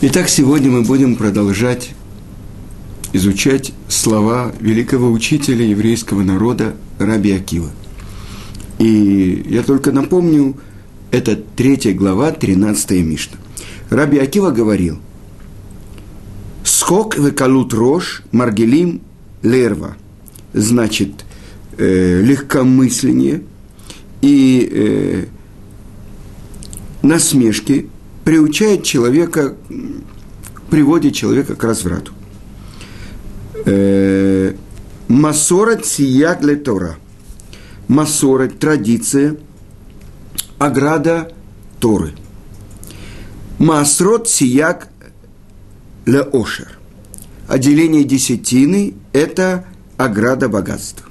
Итак, 0.00 0.28
сегодня 0.28 0.70
мы 0.70 0.82
будем 0.82 1.16
продолжать 1.16 1.90
изучать 3.12 3.72
слова 3.88 4.52
великого 4.60 5.10
учителя 5.10 5.64
еврейского 5.64 6.22
народа 6.22 6.76
Раби 7.00 7.32
Акива. 7.32 7.70
И 8.78 9.44
я 9.48 9.64
только 9.64 9.90
напомню, 9.90 10.54
это 11.10 11.34
третья 11.34 11.92
глава, 11.92 12.30
13 12.30 13.04
Мишна. 13.04 13.38
Раби 13.90 14.18
Акива 14.18 14.52
говорил, 14.52 15.00
«Скок 16.62 17.18
векалут 17.18 17.74
рож 17.74 18.22
маргелим 18.30 19.00
лерва». 19.42 19.96
Значит, 20.52 21.24
э, 21.76 22.22
легкомысление 22.22 23.42
и 24.22 24.70
э, 24.70 25.24
насмешки 27.02 27.88
приучает 28.28 28.84
человека, 28.84 29.56
приводит 30.68 31.14
человека 31.14 31.56
к 31.56 31.64
разврату. 31.64 32.12
Э, 33.64 34.52
Масорат 35.08 35.86
сияк 35.86 36.42
для 36.42 36.56
Тора. 36.56 36.98
Масорат– 37.88 38.58
традиция, 38.60 39.38
ограда 40.58 41.32
Торы. 41.80 42.12
Масрот 43.58 44.28
сияк 44.28 44.88
для 46.04 46.20
Ошер. 46.20 46.78
Отделение 47.46 48.04
десятины– 48.04 48.92
это 49.14 49.64
ограда 49.96 50.50
богатства. 50.50 51.06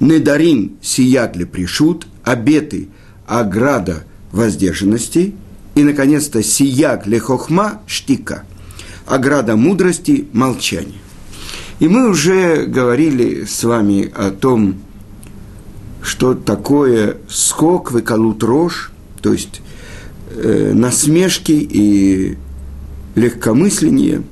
Недарим 0.00 0.78
сияк 0.80 1.34
для 1.34 1.46
пришут, 1.46 2.06
обеты– 2.24 2.88
ограда 3.26 4.04
воздержанности– 4.32 5.34
и, 5.76 5.84
наконец-то, 5.84 6.42
сияк 6.42 7.06
лехохма 7.06 7.82
штика, 7.86 8.44
ограда 9.06 9.56
мудрости, 9.56 10.26
молчания. 10.32 10.98
И 11.78 11.86
мы 11.86 12.08
уже 12.08 12.64
говорили 12.64 13.44
с 13.44 13.62
вами 13.62 14.10
о 14.16 14.30
том, 14.30 14.76
что 16.02 16.34
такое 16.34 17.18
скок, 17.28 17.92
выколут 17.92 18.42
рожь, 18.42 18.90
то 19.20 19.34
есть 19.34 19.60
э, 20.30 20.72
насмешки 20.72 21.52
и 21.52 22.38
легкомысление, 23.14 24.22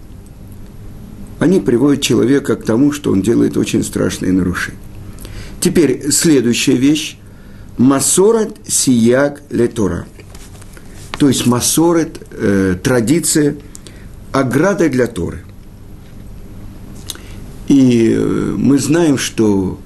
они 1.41 1.61
приводят 1.61 2.01
человека 2.01 2.57
к 2.57 2.65
тому, 2.65 2.91
что 2.91 3.13
он 3.13 3.21
делает 3.21 3.59
очень 3.59 3.85
страшные 3.85 4.33
нарушения. 4.33 4.79
Теперь 5.61 6.11
следующая 6.11 6.77
вещь. 6.77 7.19
Масорат 7.77 8.57
сияк 8.67 9.43
летора– 9.51 10.07
то 11.19 11.29
есть 11.29 11.47
масорет, 11.47 12.21
э, 12.33 12.77
традиция, 12.83 13.57
ограда 14.33 14.89
для 14.89 15.07
Торы. 15.07 15.45
И 17.69 18.13
э, 18.15 18.55
мы 18.57 18.79
знаем, 18.79 19.17
что 19.19 19.79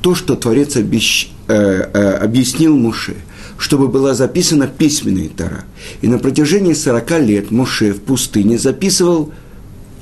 то, 0.00 0.14
что 0.14 0.34
Творец 0.34 0.76
обещ, 0.76 1.30
э, 1.48 1.82
объяснил 2.16 2.76
Муше, 2.76 3.16
чтобы 3.58 3.88
была 3.88 4.14
записана 4.14 4.66
письменная 4.66 5.28
Тора. 5.28 5.64
И 6.00 6.08
на 6.08 6.18
протяжении 6.18 6.72
40 6.72 7.20
лет 7.20 7.50
Муше 7.50 7.92
в 7.92 8.00
пустыне 8.00 8.58
записывал 8.58 9.32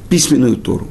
письменную 0.08 0.56
Тору. 0.56 0.88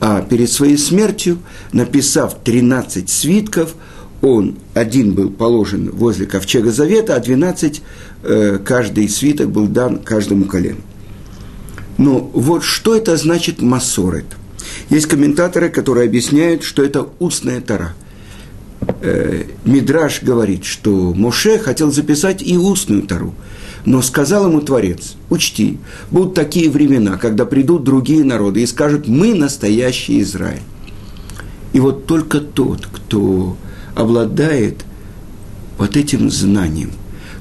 А 0.00 0.22
перед 0.22 0.50
своей 0.50 0.78
смертью, 0.78 1.38
написав 1.72 2.36
13 2.42 3.08
свитков, 3.08 3.74
он 4.22 4.56
один 4.74 5.14
был 5.14 5.30
положен 5.30 5.90
возле 5.90 6.26
ковчега 6.26 6.70
завета, 6.70 7.16
а 7.16 7.20
12 7.20 7.82
Э, 8.22 8.58
каждый 8.62 9.08
свиток 9.08 9.50
был 9.50 9.66
дан 9.66 9.98
каждому 9.98 10.44
колену. 10.44 10.80
Но 11.96 12.18
вот 12.18 12.64
что 12.64 12.94
это 12.94 13.16
значит 13.16 13.62
масорет? 13.62 14.26
Есть 14.90 15.06
комментаторы, 15.06 15.70
которые 15.70 16.06
объясняют, 16.06 16.62
что 16.62 16.82
это 16.82 17.08
устная 17.18 17.60
тара. 17.62 17.94
Э, 19.00 19.44
Мидраш 19.64 20.22
говорит, 20.22 20.64
что 20.64 21.14
Моше 21.14 21.58
хотел 21.58 21.90
записать 21.90 22.42
и 22.42 22.58
устную 22.58 23.02
тару, 23.02 23.34
но 23.86 24.02
сказал 24.02 24.48
ему 24.48 24.60
Творец, 24.60 25.14
учти, 25.30 25.78
будут 26.10 26.34
такие 26.34 26.68
времена, 26.68 27.16
когда 27.16 27.46
придут 27.46 27.84
другие 27.84 28.22
народы 28.22 28.62
и 28.62 28.66
скажут, 28.66 29.08
мы 29.08 29.34
настоящий 29.34 30.20
Израиль. 30.20 30.60
И 31.72 31.80
вот 31.80 32.04
только 32.04 32.40
тот, 32.40 32.86
кто 32.86 33.56
обладает 34.00 34.84
вот 35.78 35.96
этим 35.96 36.30
знанием, 36.30 36.90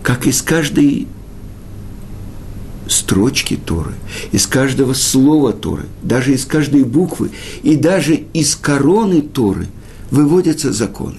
как 0.04 0.28
из 0.28 0.42
каждой 0.42 1.08
строчки 2.88 3.56
Торы, 3.56 3.94
из 4.32 4.48
каждого 4.48 4.94
слова 4.94 5.54
Торы, 5.54 5.86
даже 6.02 6.34
из 6.34 6.46
каждой 6.46 6.84
буквы 6.84 7.32
и 7.64 7.76
даже 7.76 8.16
из 8.34 8.56
короны 8.56 9.22
Торы 9.22 9.68
выводятся 10.12 10.74
законы. 10.74 11.18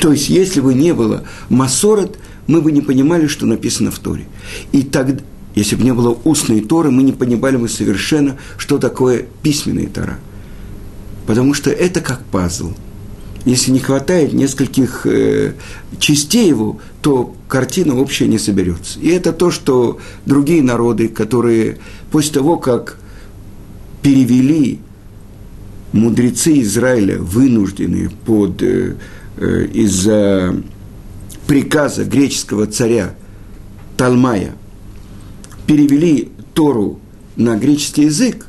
То 0.00 0.12
есть, 0.12 0.28
если 0.28 0.60
бы 0.60 0.74
не 0.74 0.94
было 0.94 1.24
Масорот, 1.48 2.18
мы 2.46 2.62
бы 2.62 2.70
не 2.70 2.80
понимали, 2.80 3.26
что 3.26 3.46
написано 3.46 3.90
в 3.90 3.98
Торе. 3.98 4.26
И 4.70 4.82
тогда, 4.82 5.22
если 5.54 5.74
бы 5.74 5.82
не 5.82 5.92
было 5.92 6.16
устной 6.24 6.60
Торы, 6.60 6.90
мы 6.90 7.02
не 7.02 7.12
понимали 7.12 7.56
бы 7.56 7.68
совершенно, 7.68 8.36
что 8.58 8.78
такое 8.78 9.26
письменная 9.42 9.88
Тора. 9.88 10.18
Потому 11.28 11.52
что 11.52 11.70
это 11.70 12.00
как 12.00 12.24
пазл– 12.24 12.72
если 13.44 13.70
не 13.70 13.78
хватает 13.78 14.32
нескольких 14.32 15.06
э, 15.06 15.54
частей 15.98 16.48
его, 16.48 16.80
то 17.00 17.34
картина 17.48 17.98
общая 17.98 18.26
не 18.26 18.38
соберется. 18.38 18.98
И 18.98 19.08
это 19.08 19.32
то, 19.32 19.50
что 19.50 19.98
другие 20.26 20.62
народы, 20.62 21.08
которые 21.08 21.78
после 22.10 22.34
того, 22.34 22.56
как 22.56 22.98
перевели 24.02 24.80
мудрецы 25.92 26.60
Израиля, 26.60 27.18
вынужденные 27.18 28.10
под, 28.10 28.62
э, 28.62 28.96
э, 29.36 29.66
из-за 29.72 30.56
приказа 31.46 32.04
греческого 32.04 32.66
царя 32.66 33.14
Талмая, 33.96 34.54
перевели 35.66 36.30
Тору 36.54 36.98
на 37.36 37.56
греческий 37.56 38.04
язык, 38.04 38.47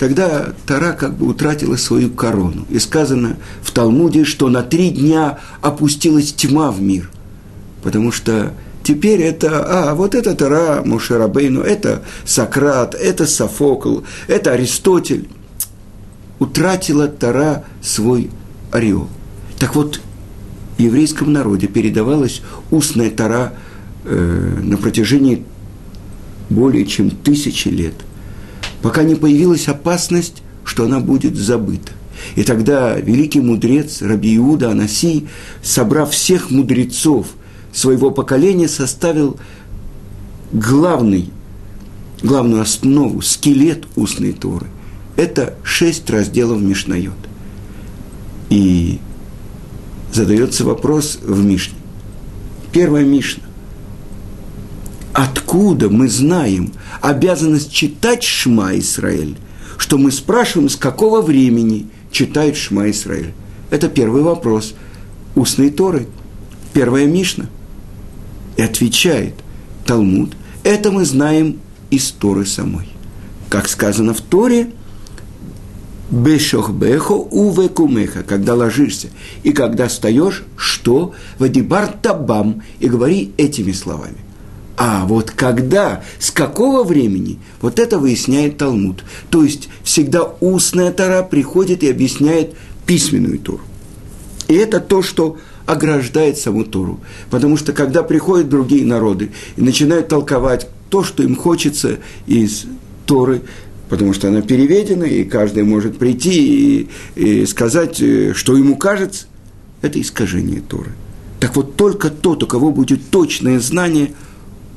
тогда 0.00 0.54
Тара 0.66 0.94
как 0.94 1.14
бы 1.14 1.26
утратила 1.26 1.76
свою 1.76 2.10
корону. 2.10 2.64
И 2.70 2.78
сказано 2.78 3.36
в 3.62 3.70
Талмуде, 3.70 4.24
что 4.24 4.48
на 4.48 4.62
три 4.62 4.88
дня 4.88 5.38
опустилась 5.60 6.32
тьма 6.32 6.72
в 6.72 6.80
мир. 6.80 7.10
Потому 7.82 8.10
что 8.10 8.54
теперь 8.82 9.20
это, 9.20 9.90
а, 9.90 9.94
вот 9.94 10.14
это 10.14 10.34
Тара 10.34 10.82
Мушарабейну, 10.82 11.60
это 11.60 12.02
Сократ, 12.24 12.94
это 12.94 13.26
Софокл, 13.26 14.00
это 14.26 14.52
Аристотель. 14.52 15.28
Утратила 16.38 17.06
Тара 17.06 17.64
свой 17.82 18.30
орел. 18.72 19.06
Так 19.58 19.74
вот, 19.74 20.00
в 20.78 20.80
еврейском 20.80 21.30
народе 21.30 21.66
передавалась 21.66 22.40
устная 22.70 23.10
Тара 23.10 23.52
э, 24.04 24.58
на 24.62 24.78
протяжении 24.78 25.44
более 26.48 26.86
чем 26.86 27.10
тысячи 27.10 27.68
лет– 27.68 27.92
пока 28.82 29.02
не 29.02 29.14
появилась 29.14 29.68
опасность, 29.68 30.42
что 30.64 30.84
она 30.84 31.00
будет 31.00 31.36
забыта. 31.36 31.92
И 32.36 32.42
тогда 32.42 32.96
великий 32.96 33.40
мудрец 33.40 34.02
Раби 34.02 34.36
Иуда 34.36 34.70
Анаси, 34.70 35.26
собрав 35.62 36.10
всех 36.12 36.50
мудрецов 36.50 37.28
своего 37.72 38.10
поколения, 38.10 38.68
составил 38.68 39.38
главный, 40.52 41.30
главную 42.22 42.62
основу, 42.62 43.22
скелет 43.22 43.86
устной 43.96 44.32
Торы. 44.32 44.66
Это 45.16 45.54
шесть 45.62 46.08
разделов 46.10 46.60
Мишнайот. 46.60 47.14
И 48.48 48.98
задается 50.12 50.64
вопрос 50.64 51.18
в 51.22 51.42
Мишне. 51.44 51.76
Первая 52.72 53.04
Мишна. 53.04 53.44
Откуда 55.12 55.88
мы 55.88 56.08
знаем 56.08 56.72
обязанность 57.00 57.72
читать 57.72 58.22
Шма 58.22 58.78
Исраэль? 58.78 59.36
Что 59.76 59.98
мы 59.98 60.12
спрашиваем, 60.12 60.68
с 60.68 60.76
какого 60.76 61.20
времени 61.20 61.88
читают 62.12 62.56
Шма 62.56 62.90
Исраэль? 62.90 63.32
Это 63.70 63.88
первый 63.88 64.22
вопрос. 64.22 64.74
Устной 65.34 65.70
Торы. 65.70 66.06
Первая 66.72 67.06
Мишна. 67.06 67.46
И 68.56 68.62
отвечает 68.62 69.34
Талмуд. 69.84 70.36
Это 70.62 70.92
мы 70.92 71.04
знаем 71.04 71.58
из 71.90 72.10
Торы 72.12 72.46
самой. 72.46 72.88
Как 73.48 73.68
сказано 73.68 74.14
в 74.14 74.20
Торе, 74.20 74.70
Бешохбехо 76.10 77.12
увекумеха, 77.12 78.22
когда 78.22 78.54
ложишься 78.54 79.08
и 79.44 79.52
когда 79.52 79.88
встаешь, 79.88 80.42
что? 80.56 81.14
Вадибар 81.38 81.86
табам, 82.02 82.62
и 82.80 82.88
говори 82.88 83.32
этими 83.36 83.72
словами. 83.72 84.18
А 84.82 85.04
вот 85.04 85.30
когда, 85.30 86.02
с 86.18 86.30
какого 86.30 86.84
времени, 86.84 87.38
вот 87.60 87.78
это 87.78 87.98
выясняет 87.98 88.56
Талмуд. 88.56 89.04
То 89.28 89.44
есть 89.44 89.68
всегда 89.84 90.24
устная 90.40 90.90
Тара 90.90 91.22
приходит 91.22 91.82
и 91.82 91.90
объясняет 91.90 92.54
письменную 92.86 93.38
Тору. 93.40 93.60
И 94.48 94.54
это 94.54 94.80
то, 94.80 95.02
что 95.02 95.36
ограждает 95.66 96.38
саму 96.38 96.64
Тору. 96.64 96.98
Потому 97.28 97.58
что 97.58 97.74
когда 97.74 98.02
приходят 98.02 98.48
другие 98.48 98.86
народы 98.86 99.32
и 99.56 99.60
начинают 99.60 100.08
толковать 100.08 100.66
то, 100.88 101.04
что 101.04 101.22
им 101.22 101.36
хочется 101.36 101.98
из 102.26 102.64
Торы, 103.04 103.42
потому 103.90 104.14
что 104.14 104.28
она 104.28 104.40
переведена, 104.40 105.04
и 105.04 105.24
каждый 105.24 105.62
может 105.64 105.98
прийти 105.98 106.86
и, 107.16 107.42
и 107.42 107.44
сказать, 107.44 108.00
э, 108.00 108.32
что 108.34 108.56
ему 108.56 108.76
кажется. 108.76 109.26
Это 109.82 110.00
искажение 110.00 110.62
Торы. 110.66 110.92
Так 111.38 111.54
вот, 111.54 111.76
только 111.76 112.08
тот, 112.08 112.42
у 112.42 112.46
кого 112.46 112.72
будет 112.72 113.10
точное 113.10 113.60
знание, 113.60 114.14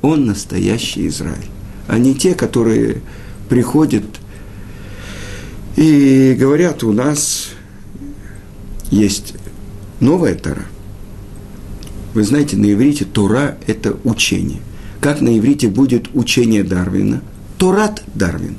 он 0.03 0.25
настоящий 0.25 1.07
Израиль, 1.07 1.49
а 1.87 1.97
не 1.97 2.13
те, 2.13 2.35
которые 2.35 3.01
приходят 3.49 4.03
и 5.75 6.35
говорят, 6.37 6.83
у 6.83 6.91
нас 6.91 7.49
есть 8.91 9.33
новая 9.99 10.35
Тора. 10.35 10.65
Вы 12.13 12.23
знаете, 12.23 12.57
на 12.57 12.71
иврите 12.71 13.05
Тора– 13.05 13.57
это 13.67 13.97
учение. 14.03 14.59
Как 14.99 15.21
на 15.21 15.35
иврите 15.35 15.67
будет 15.67 16.09
учение 16.13 16.63
Дарвина? 16.63 17.21
Торат 17.57 18.03
Дарвин. 18.13 18.57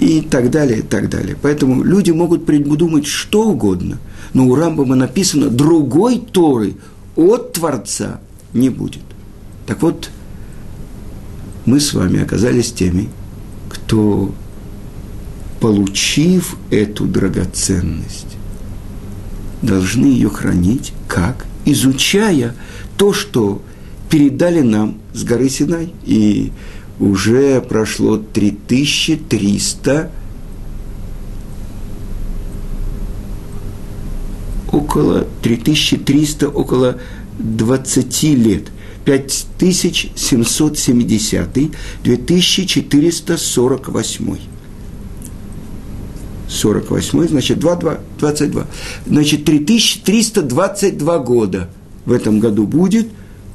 И 0.00 0.22
так 0.22 0.50
далее, 0.50 0.78
и 0.78 0.82
так 0.82 1.10
далее. 1.10 1.36
Поэтому 1.40 1.84
люди 1.84 2.10
могут 2.10 2.46
придумать 2.46 3.06
что 3.06 3.50
угодно, 3.50 3.98
но 4.32 4.46
у 4.46 4.54
Рамбама 4.54 4.96
написано, 4.96 5.50
другой 5.50 6.18
Торы 6.18 6.76
от 7.16 7.52
Творца 7.52 8.20
не 8.54 8.70
будет. 8.70 9.09
Так 9.70 9.82
вот, 9.82 10.10
мы 11.64 11.78
с 11.78 11.94
вами 11.94 12.20
оказались 12.20 12.72
теми, 12.72 13.08
кто, 13.68 14.34
получив 15.60 16.56
эту 16.72 17.04
драгоценность, 17.04 18.36
должны 19.62 20.06
ее 20.06 20.28
хранить 20.28 20.92
как? 21.06 21.46
Изучая 21.66 22.56
то, 22.96 23.12
что 23.12 23.62
передали 24.10 24.62
нам 24.62 24.98
с 25.14 25.22
горы 25.22 25.48
Синай. 25.48 25.94
И 26.04 26.50
уже 26.98 27.60
прошло 27.60 28.16
3300 28.16 30.10
около 34.72 35.28
3300, 35.42 36.48
около 36.48 36.98
20 37.38 38.22
лет. 38.34 38.72
5770, 39.04 41.70
2448. 42.04 44.36
48, 46.48 47.28
значит, 47.28 47.58
2, 47.60 47.76
2, 47.76 48.00
22. 48.18 48.66
Значит, 49.06 49.44
3322 49.44 51.18
года 51.18 51.70
в 52.04 52.12
этом 52.12 52.40
году 52.40 52.66
будет, 52.66 53.08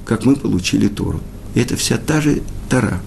как 0.05 0.25
мы 0.25 0.35
получили 0.35 0.87
Тору. 0.87 1.19
Это 1.55 1.75
вся 1.75 1.97
та 1.97 2.21
же 2.21 2.41
Тора, 2.69 3.01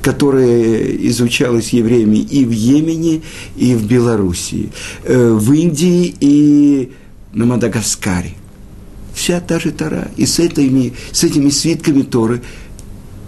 которая 0.00 0.96
изучалась 1.08 1.70
евреями 1.70 2.18
и 2.18 2.44
в 2.44 2.52
Йемене, 2.52 3.22
и 3.56 3.74
в 3.74 3.84
Белоруссии, 3.86 4.70
э, 5.04 5.32
в 5.32 5.52
Индии 5.52 6.14
и 6.20 6.92
на 7.32 7.46
Мадагаскаре. 7.46 8.36
Вся 9.14 9.40
та 9.40 9.58
же 9.58 9.70
Тора. 9.72 10.10
И 10.16 10.26
с 10.26 10.38
этими, 10.38 10.94
с 11.12 11.24
этими 11.24 11.50
свитками 11.50 12.02
Торы 12.02 12.42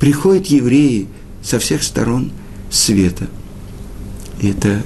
приходят 0.00 0.46
евреи 0.46 1.08
со 1.42 1.58
всех 1.58 1.82
сторон 1.82 2.32
света. 2.70 3.28
Это 4.42 4.82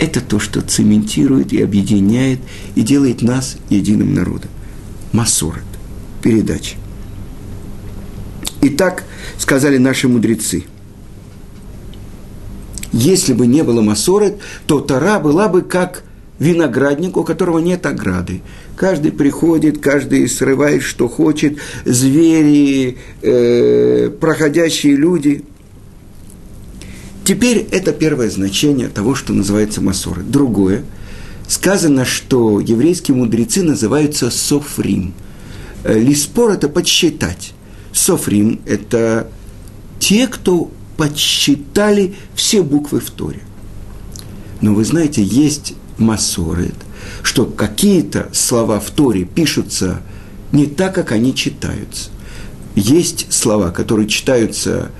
это 0.00 0.22
то, 0.22 0.38
что 0.38 0.62
цементирует 0.62 1.52
и 1.52 1.62
объединяет 1.62 2.40
и 2.74 2.80
делает 2.80 3.20
нас 3.20 3.58
единым 3.68 4.14
народом. 4.14 4.50
Масорет. 5.12 5.64
Передача. 6.22 6.76
Итак, 8.62 9.04
сказали 9.38 9.76
наши 9.76 10.08
мудрецы. 10.08 10.64
Если 12.92 13.34
бы 13.34 13.46
не 13.46 13.62
было 13.62 13.82
Масорет, 13.82 14.38
то 14.66 14.80
Тара 14.80 15.20
была 15.20 15.48
бы 15.48 15.60
как 15.62 16.02
виноградник, 16.40 17.16
у 17.16 17.22
которого 17.22 17.60
нет 17.60 17.86
ограды. 17.86 18.40
Каждый 18.74 19.12
приходит, 19.12 19.78
каждый 19.78 20.28
срывает, 20.28 20.82
что 20.82 21.08
хочет, 21.08 21.58
звери, 21.84 22.96
э, 23.22 24.10
проходящие 24.18 24.96
люди. 24.96 25.44
Теперь 27.24 27.68
это 27.70 27.92
первое 27.92 28.30
значение 28.30 28.88
того, 28.88 29.14
что 29.14 29.32
называется 29.32 29.80
Масоры. 29.80 30.22
Другое. 30.22 30.82
Сказано, 31.46 32.04
что 32.04 32.58
еврейские 32.58 33.16
мудрецы 33.16 33.62
называются 33.62 34.30
Софрим. 34.30 35.12
Э, 35.84 35.98
Лиспор– 35.98 36.50
это 36.52 36.68
подсчитать. 36.68 37.52
Софрим– 37.92 38.60
это 38.66 39.28
те, 39.98 40.26
кто 40.26 40.70
подсчитали 40.96 42.14
все 42.34 42.62
буквы 42.62 43.00
в 43.00 43.10
Торе. 43.10 43.40
Но 44.62 44.74
вы 44.74 44.84
знаете, 44.84 45.22
есть 45.22 45.74
масоры, 46.00 46.72
что 47.22 47.46
какие-то 47.46 48.28
слова 48.32 48.80
в 48.80 48.90
Торе 48.90 49.24
пишутся 49.24 50.00
не 50.52 50.66
так, 50.66 50.94
как 50.94 51.12
они 51.12 51.34
читаются. 51.34 52.10
Есть 52.74 53.32
слова, 53.32 53.70
которые 53.70 54.08
читаются 54.08 54.90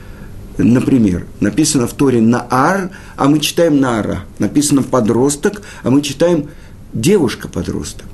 Например, 0.63 1.27
написано 1.41 1.87
в 1.87 1.95
Торе 1.95 2.21
«наар», 2.21 2.91
а 3.17 3.29
мы 3.29 3.41
читаем 3.41 3.81
«наара». 3.81 4.25
Написано 4.39 4.83
«подросток», 4.83 5.63
а 5.83 5.91
мы 5.91 6.03
читаем 6.03 6.51
«девушка-подросток». 6.93 8.07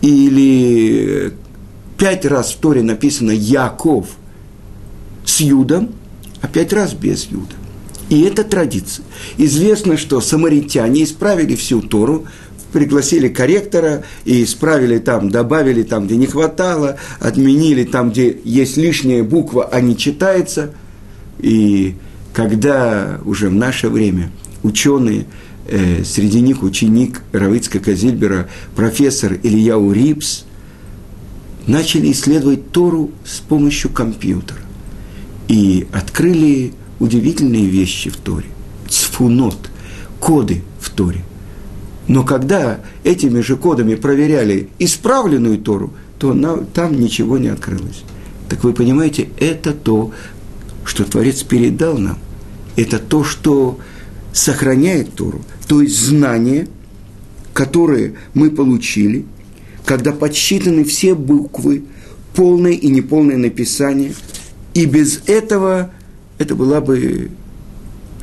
Или 0.00 1.34
пять 1.98 2.24
раз 2.24 2.52
в 2.52 2.56
Торе 2.58 2.82
написано 2.82 3.32
«Яков» 3.32 4.06
с 5.24 5.40
Юдом, 5.40 5.90
а 6.40 6.48
пять 6.48 6.72
раз 6.72 6.94
без 6.94 7.26
Юда. 7.26 7.54
И 8.14 8.20
это 8.22 8.44
традиция. 8.44 9.04
Известно, 9.38 9.96
что 9.96 10.20
самаритяне 10.20 11.04
исправили 11.04 11.56
всю 11.56 11.80
Тору, 11.82 12.26
пригласили 12.72 13.28
корректора 13.28 14.04
и 14.24 14.44
исправили 14.44 14.98
там, 14.98 15.30
добавили 15.30 15.82
там, 15.82 16.06
где 16.06 16.16
не 16.16 16.26
хватало, 16.26 16.96
отменили 17.20 17.84
там, 17.84 18.10
где 18.10 18.36
есть 18.44 18.76
лишняя 18.76 19.22
буква, 19.22 19.68
а 19.70 19.80
не 19.80 19.96
читается– 19.96 20.72
и 21.38 21.94
когда 22.32 23.20
уже 23.24 23.48
в 23.48 23.54
наше 23.54 23.88
время 23.88 24.30
ученые, 24.62 25.26
э, 25.66 26.04
среди 26.04 26.40
них 26.40 26.62
ученик 26.62 27.22
Равицка 27.32 27.80
Казильбера, 27.80 28.48
профессор 28.74 29.38
Илья 29.42 29.78
Урипс, 29.78 30.44
начали 31.66 32.12
исследовать 32.12 32.70
Тору 32.70 33.10
с 33.24 33.40
помощью 33.40 33.90
компьютера. 33.90 34.60
И 35.48 35.86
открыли 35.92 36.72
удивительные 37.04 37.66
вещи 37.66 38.10
в 38.10 38.16
Торе. 38.16 38.46
Цфунот, 38.88 39.70
коды 40.18 40.62
в 40.80 40.90
Торе. 40.90 41.20
Но 42.08 42.24
когда 42.24 42.80
этими 43.04 43.40
же 43.40 43.56
кодами 43.56 43.94
проверяли 43.94 44.68
исправленную 44.78 45.58
Тору, 45.58 45.92
то 46.18 46.34
на, 46.34 46.58
там 46.58 46.98
ничего 46.98 47.38
не 47.38 47.48
открылось. 47.48 48.02
Так 48.48 48.64
вы 48.64 48.72
понимаете, 48.72 49.28
это 49.38 49.72
то, 49.72 50.12
что 50.84 51.04
Творец 51.04 51.42
передал 51.42 51.98
нам, 51.98 52.18
это 52.76 52.98
то, 52.98 53.24
что 53.24 53.78
сохраняет 54.32 55.14
Тору, 55.14 55.42
то 55.66 55.80
есть 55.80 55.98
знания, 55.98 56.68
которые 57.52 58.14
мы 58.34 58.50
получили, 58.50 59.24
когда 59.84 60.12
подсчитаны 60.12 60.84
все 60.84 61.14
буквы, 61.14 61.84
полное 62.34 62.72
и 62.72 62.88
неполное 62.88 63.36
написание, 63.36 64.14
и 64.74 64.86
без 64.86 65.22
этого 65.26 65.90
это 66.38 66.54
была 66.54 66.80
бы 66.80 67.30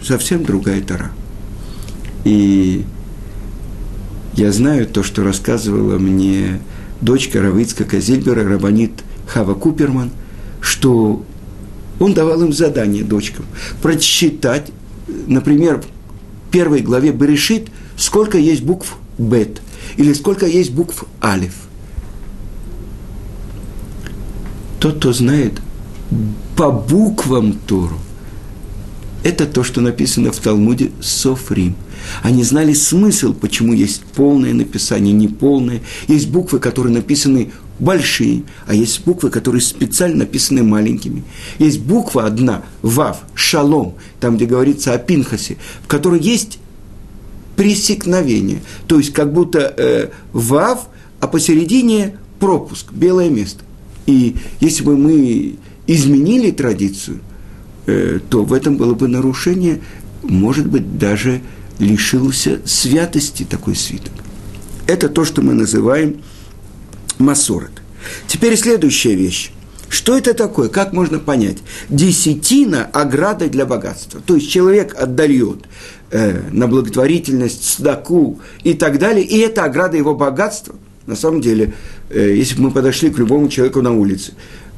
совсем 0.04 0.44
другая 0.44 0.82
Тора. 0.82 1.12
И 2.24 2.86
я 4.34 4.52
знаю 4.52 4.88
то, 4.88 5.04
что 5.04 5.24
рассказывала 5.24 5.98
мне 5.98 6.60
дочка 7.02 7.42
Равицка 7.42 7.84
Казильбера, 7.84 8.48
Рабанит 8.48 8.92
Хава 9.28 9.54
Куперман, 9.54 10.12
что 10.62 11.24
он 12.00 12.14
давал 12.14 12.42
им 12.44 12.54
задание 12.54 13.04
дочкам 13.04 13.46
прочитать, 13.82 14.72
например, 15.28 15.82
в 15.82 16.52
первой 16.52 16.82
главе 16.82 17.12
Берешит, 17.12 17.70
сколько 17.98 18.38
есть 18.38 18.64
букв 18.64 18.98
Бет 19.18 19.62
или 19.98 20.14
сколько 20.14 20.46
есть 20.46 20.72
букв 20.72 21.06
Алиф. 21.24 21.54
Тот, 24.80 24.98
кто 24.98 25.14
знает 25.14 25.62
по 26.56 26.72
буквам 26.72 27.54
Тору, 27.54 28.00
это 29.24 29.46
то, 29.46 29.64
что 29.64 29.82
написано 29.82 30.32
в 30.32 30.38
Талмуде 30.38 30.92
Софрим. 31.02 31.76
Они 32.24 32.44
знали 32.44 32.74
смысл, 32.74 33.34
почему 33.34 33.74
есть 33.74 34.02
полное 34.16 34.54
написание, 34.54 35.14
неполное. 35.14 35.82
Есть 36.08 36.30
буквы, 36.30 36.60
которые 36.60 36.94
написаны 36.94 37.52
большие, 37.80 38.44
а 38.68 38.74
есть 38.74 39.04
буквы, 39.06 39.30
которые 39.30 39.62
специально 39.62 40.18
написаны 40.18 40.64
маленькими. 40.64 41.24
Есть 41.60 41.80
буква 41.82 42.26
одна, 42.26 42.64
Вав, 42.82 43.22
Шалом, 43.36 43.96
там, 44.20 44.38
где 44.38 44.46
говорится 44.46 44.94
о 44.94 44.98
Пинхасе, 44.98 45.58
в 45.84 45.88
которой 45.88 46.20
есть 46.20 46.60
пресекновение. 47.56 48.62
То 48.88 48.98
есть, 48.98 49.14
как 49.14 49.32
будто 49.34 49.74
э, 49.78 50.10
Вав, 50.34 50.88
а 51.20 51.28
посередине 51.28 52.18
пропуск, 52.40 52.92
белое 52.92 53.30
место. 53.30 53.64
И 54.08 54.36
если 54.60 54.84
бы 54.84 54.98
мы 54.98 55.58
изменили 55.94 56.52
традицию, 56.52 57.20
э, 57.86 58.20
то 58.30 58.44
в 58.44 58.54
этом 58.54 58.78
было 58.78 58.94
бы 58.94 59.08
нарушение, 59.08 59.82
может 60.24 60.68
быть, 60.68 60.98
даже 60.98 61.42
лишился 61.80 62.62
святости 62.66 63.44
такой 63.44 63.76
свиток. 63.76 64.14
Это 64.88 65.10
то, 65.10 65.26
что 65.26 65.42
мы 65.42 65.54
называем 65.54 66.22
масорот. 67.18 67.72
Теперь 68.28 68.58
следующая 68.58 69.16
вещь. 69.16 69.52
Что 69.90 70.18
это 70.18 70.34
такое? 70.34 70.70
Как 70.70 70.94
можно 70.94 71.20
понять? 71.20 71.58
Десятина– 71.90 72.86
ограда 72.94 73.48
для 73.48 73.66
богатства. 73.66 74.22
То 74.26 74.36
есть 74.36 74.50
человек 74.50 74.96
отдает 74.98 75.66
э, 76.12 76.50
на 76.52 76.68
благотворительность, 76.68 77.78
сдаку 77.78 78.40
и 78.64 78.74
так 78.74 79.00
далее, 79.00 79.26
и 79.26 79.38
это 79.40 79.66
ограда 79.66 79.98
его 79.98 80.16
богатства. 80.16 80.76
На 81.08 81.18
самом 81.18 81.42
деле, 81.42 81.74
э, 82.10 82.34
если 82.36 82.56
бы 82.56 82.64
мы 82.64 82.72
подошли 82.72 83.10
к 83.10 83.18
любому 83.18 83.50
человеку 83.50 83.82
на 83.82 83.92
улице, 83.92 84.32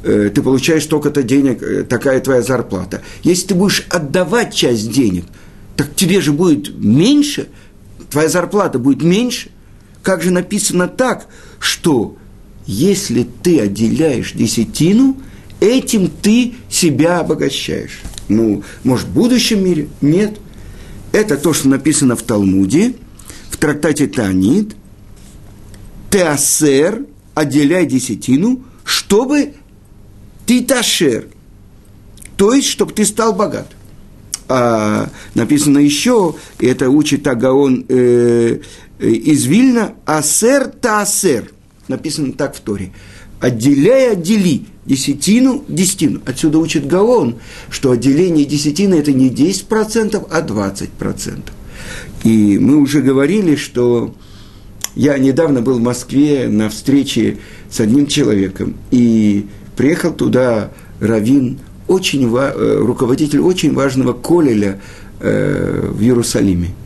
ты 0.04 0.42
получаешь 0.42 0.84
столько-то 0.84 1.24
денег, 1.24 1.64
э, 1.64 1.84
такая 1.84 2.20
твоя 2.20 2.42
зарплата. 2.42 3.02
Если 3.24 3.48
ты 3.48 3.56
будешь 3.56 3.86
отдавать 3.90 4.54
часть 4.54 4.92
денег, 4.92 5.26
так 5.76 5.96
тебе 5.96 6.22
же 6.22 6.34
будет 6.34 6.76
меньше, 6.76 7.48
твоя 8.10 8.30
зарплата 8.30 8.80
будет 8.80 9.02
меньше. 9.02 9.50
Как 10.02 10.22
же 10.22 10.32
написано 10.32 10.88
так, 10.88 11.28
что 11.60 12.18
если 12.66 13.24
ты 13.24 13.60
отделяешь 13.62 14.34
десятину, 14.34 15.18
этим 15.62 16.10
ты 16.10 16.56
себя 16.70 17.20
обогащаешь. 17.20 18.02
Ну, 18.28 18.64
может, 18.84 19.08
в 19.08 19.14
будущем 19.14 19.64
мире? 19.64 19.88
Нет. 20.02 20.40
Это 21.14 21.38
то, 21.38 21.54
что 21.54 21.70
написано 21.70 22.16
в 22.16 22.24
Талмуде, 22.24 22.96
в 23.50 23.58
трактате 23.58 24.08
Танит. 24.08 24.76
Теасер, 26.10 27.06
отделяй 27.34 27.86
десятину, 27.86 28.64
чтобы 28.84 29.54
ты 30.46 30.64
ташер, 30.64 31.28
то 32.38 32.54
есть, 32.54 32.68
чтобы 32.68 32.94
ты 32.94 33.06
стал 33.06 33.34
богат. 33.34 33.68
А 34.50 35.10
написано 35.36 35.80
еще, 35.80 36.36
и 36.60 36.68
это 36.68 36.90
учит 36.90 37.26
Агаон 37.28 37.86
э, 37.88 38.60
э, 39.00 39.10
из 39.10 39.46
Вильна, 39.46 39.94
асер 40.06 40.68
таасер– 40.68 41.52
написано 41.88 42.34
так 42.34 42.56
в 42.56 42.60
Торе. 42.60 42.92
Отделяй, 43.40 44.14
отдели 44.14 44.66
десятину, 44.86 45.64
десятину. 45.68 46.22
Отсюда 46.26 46.60
учит 46.60 46.88
Гаон, 46.88 47.36
что 47.70 47.92
отделение 47.92 48.46
десятины– 48.46 48.96
это 48.96 49.12
не 49.12 49.30
10%, 49.30 50.28
а 50.30 50.42
20%. 50.42 51.42
И 52.24 52.58
мы 52.58 52.78
уже 52.78 53.02
говорили, 53.02 53.56
что 53.56 54.16
я 54.96 55.18
недавно 55.18 55.62
был 55.62 55.80
в 55.80 55.82
Москве 55.82 56.48
на 56.48 56.70
встрече 56.70 57.40
с 57.70 57.82
одним 57.82 58.08
человеком, 58.08 58.78
и 58.92 59.48
приехал 59.76 60.14
туда 60.14 60.72
раввин, 61.00 61.60
очень, 61.88 62.30
э, 62.34 62.78
руководитель 62.80 63.40
очень 63.40 63.74
важного 63.74 64.14
колеля 64.14 64.80
э, 65.20 65.90
в 65.92 66.02
Иерусалиме– 66.02 66.70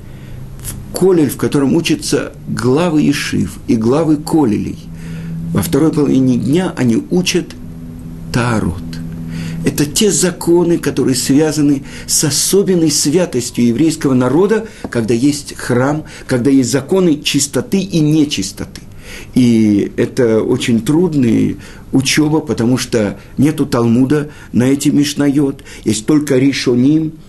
колель, 0.97 1.29
в 1.29 1.37
котором 1.37 1.75
учатся 1.75 2.33
главы 2.47 3.09
Ишив 3.09 3.59
и 3.67 3.75
главы 3.75 4.17
колелей. 4.17 4.79
Во 5.53 5.61
второй 5.61 5.91
половине 5.91 6.37
дня 6.37 6.73
они 6.75 7.03
учат 7.11 7.55
Таарот. 8.33 8.81
Это 9.65 9.85
те 9.85 10.11
законы, 10.11 10.77
которые 10.77 11.15
связаны 11.15 11.83
с 12.07 12.23
особенной 12.23 12.89
святостью 12.89 13.67
еврейского 13.67 14.13
народа, 14.13 14.67
когда 14.89 15.13
есть 15.13 15.55
храм, 15.55 16.05
когда 16.25 16.49
есть 16.49 16.71
законы 16.71 17.21
чистоты 17.21 17.79
и 17.79 17.99
нечистоты. 17.99 18.81
И 19.35 19.91
это 19.97 20.41
очень 20.41 20.81
трудная 20.81 21.55
учеба, 21.91 22.39
потому 22.39 22.77
что 22.77 23.19
нету 23.37 23.65
Талмуда 23.65 24.29
на 24.51 24.63
эти 24.63 24.89
Мишнайот, 24.89 25.63
есть 25.83 26.05
только 26.05 26.37
Ришоним– 26.37 27.13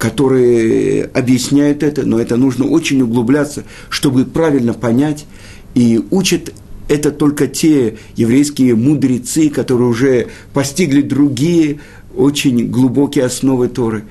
которые 0.00 1.04
объясняют 1.12 1.82
это, 1.82 2.06
но 2.06 2.18
это 2.18 2.38
нужно 2.38 2.64
очень 2.66 3.02
углубляться, 3.02 3.64
чтобы 3.90 4.24
правильно 4.24 4.72
понять. 4.72 5.26
И 5.74 6.02
учат 6.10 6.54
это 6.88 7.12
только 7.12 7.46
те 7.46 7.98
еврейские 8.16 8.76
мудрецы, 8.76 9.50
которые 9.50 9.88
уже 9.88 10.28
постигли 10.54 11.02
другие 11.02 11.80
очень 12.16 12.68
глубокие 12.68 13.26
основы 13.26 13.68
Торы. 13.68 14.04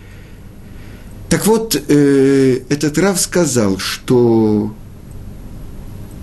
Так 1.28 1.48
вот, 1.48 1.76
э, 1.88 2.60
этот 2.70 2.98
Рав 3.00 3.20
сказал, 3.20 3.80
что 3.80 4.72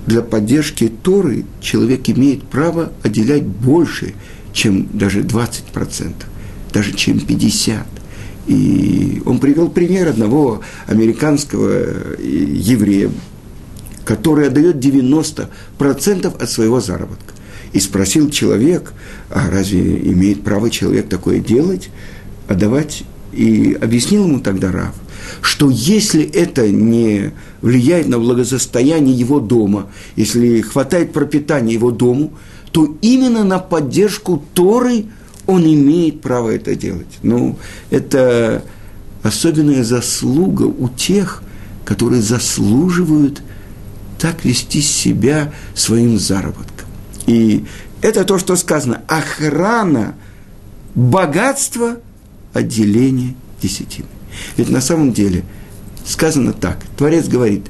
для 0.06 0.22
поддержки 0.22 0.88
Торы 0.88 1.44
человек 1.60 2.08
имеет 2.08 2.44
право 2.44 2.92
отделять 3.02 3.44
больше, 3.44 4.14
чем 4.52 4.88
даже 4.92 5.20
20%, 5.20 6.12
даже 6.72 6.92
чем 6.92 7.18
50%. 7.18 7.84
И 8.46 9.20
он 9.26 9.40
привел 9.40 9.68
пример 9.68 10.08
одного 10.08 10.62
американского 10.86 11.68
э, 11.72 12.16
еврея, 12.18 13.10
который 14.04 14.46
отдает 14.46 14.76
90% 14.76 16.42
от 16.42 16.50
своего 16.50 16.80
заработка. 16.80 17.34
И 17.72 17.80
спросил 17.80 18.30
человек, 18.30 18.92
а 19.30 19.50
разве 19.50 19.98
имеет 20.12 20.44
право 20.44 20.70
человек 20.70 21.08
такое 21.08 21.40
делать, 21.40 21.90
отдавать? 22.46 23.02
И 23.36 23.74
объяснил 23.74 24.26
ему 24.26 24.40
тогда 24.40 24.72
Рав, 24.72 24.94
что 25.42 25.70
если 25.70 26.24
это 26.24 26.68
не 26.68 27.32
влияет 27.60 28.08
на 28.08 28.18
благосостояние 28.18 29.14
его 29.14 29.40
дома, 29.40 29.88
если 30.16 30.62
хватает 30.62 31.12
пропитания 31.12 31.74
его 31.74 31.90
дому, 31.90 32.32
то 32.72 32.96
именно 33.02 33.44
на 33.44 33.58
поддержку 33.58 34.42
Торы– 34.54 35.06
он 35.46 35.64
имеет 35.64 36.20
право 36.20 36.50
это 36.50 36.74
делать. 36.74 37.18
Ну, 37.22 37.56
это 37.90 38.64
особенная 39.22 39.84
заслуга 39.84 40.64
у 40.64 40.88
тех, 40.88 41.42
которые 41.84 42.22
заслуживают 42.22 43.42
так 44.18 44.44
вести 44.44 44.80
себя 44.80 45.52
своим 45.74 46.18
заработком. 46.18 46.88
И 47.26 47.64
это 48.02 48.24
то, 48.24 48.38
что 48.38 48.56
сказано. 48.56 49.02
Охрана 49.06 50.14
богатства, 50.94 51.98
отделение 52.56 53.34
десятины. 53.62 54.08
Ведь 54.56 54.68
на 54.68 54.80
самом 54.80 55.12
деле 55.12 55.44
сказано 56.04 56.52
так. 56.52 56.78
Творец 56.96 57.28
говорит, 57.28 57.66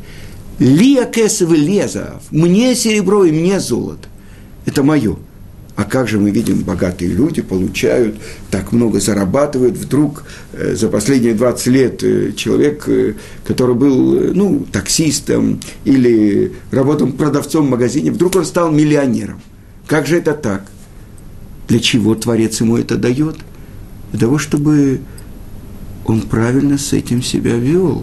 «Лия 0.59 1.05
кесов 1.05 1.53
и 1.53 1.83
мне 2.31 2.75
серебро 2.75 3.25
и 3.25 3.33
мне 3.33 3.61
золото». 3.61 4.09
Это 4.65 4.83
мое. 4.83 5.17
А 5.77 5.85
как 5.85 6.09
же 6.09 6.19
мы 6.19 6.31
видим, 6.31 6.63
богатые 6.63 7.11
люди 7.11 7.43
получают, 7.43 8.17
так 8.51 8.73
много 8.73 8.99
зарабатывают, 8.99 9.77
вдруг 9.77 10.25
э, 10.55 10.75
за 10.75 10.89
последние 10.89 11.35
20 11.35 11.67
лет 11.67 12.03
э, 12.03 12.33
человек, 12.33 12.89
э, 12.89 13.15
который 13.47 13.75
был, 13.75 14.33
ну, 14.35 14.67
таксистом 14.73 15.61
или 15.85 16.53
работал 16.71 17.13
продавцом 17.13 17.67
в 17.67 17.71
магазине, 17.71 18.11
вдруг 18.11 18.37
он 18.37 18.47
стал 18.47 18.73
миллионером. 18.73 19.43
Как 19.87 20.07
же 20.07 20.17
это 20.17 20.33
так? 20.33 20.65
Для 21.69 21.79
чего 21.79 22.15
Творец 22.15 22.59
ему 22.63 22.79
это 22.79 22.97
дает? 22.97 23.37
Для 24.17 24.29
того, 24.29 24.39
чтобы 24.39 25.03
он 26.07 26.23
правильно 26.23 26.79
с 26.79 26.95
этим 26.95 27.21
себя 27.21 27.57
вел. 27.57 28.03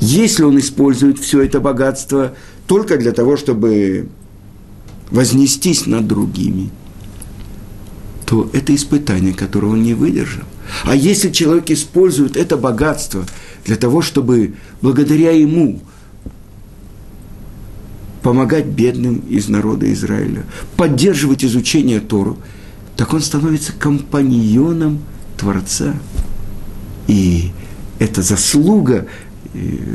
Если 0.00 0.42
он 0.44 0.58
использует 0.58 1.18
все 1.18 1.42
это 1.42 1.60
богатство 1.60 2.34
только 2.66 2.96
для 2.96 3.12
того, 3.12 3.36
чтобы 3.36 4.08
вознестись 5.10 5.84
над 5.84 6.06
другими, 6.06 6.70
то 8.24 8.48
это 8.54 8.74
испытание, 8.74 9.34
которого 9.34 9.72
он 9.72 9.82
не 9.82 9.92
выдержал. 9.92 10.44
А 10.84 10.96
если 10.96 11.28
человек 11.28 11.70
использует 11.70 12.38
это 12.38 12.56
богатство 12.56 13.26
для 13.66 13.76
того, 13.76 14.00
чтобы 14.00 14.54
благодаря 14.80 15.32
ему 15.32 15.82
помогать 18.22 18.64
бедным 18.64 19.18
из 19.28 19.50
народа 19.50 19.92
Израиля, 19.92 20.44
поддерживать 20.78 21.44
изучение 21.44 22.00
Тору, 22.00 22.38
так 23.00 23.14
он 23.14 23.22
становится 23.22 23.72
компаньоном 23.72 24.98
Творца. 25.38 25.94
И 27.06 27.50
эта 27.98 28.20
заслуга 28.20 29.06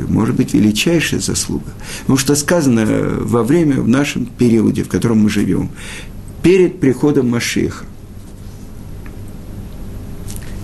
может 0.08 0.34
быть, 0.34 0.54
величайшая 0.54 1.20
заслуга. 1.20 1.70
Потому 2.00 2.18
что 2.18 2.34
сказано 2.34 2.84
во 3.20 3.44
время, 3.44 3.80
в 3.80 3.86
нашем 3.86 4.26
периоде, 4.26 4.82
в 4.82 4.88
котором 4.88 5.20
мы 5.20 5.30
живем, 5.30 5.70
перед 6.42 6.80
приходом 6.80 7.30
Машеха, 7.30 7.84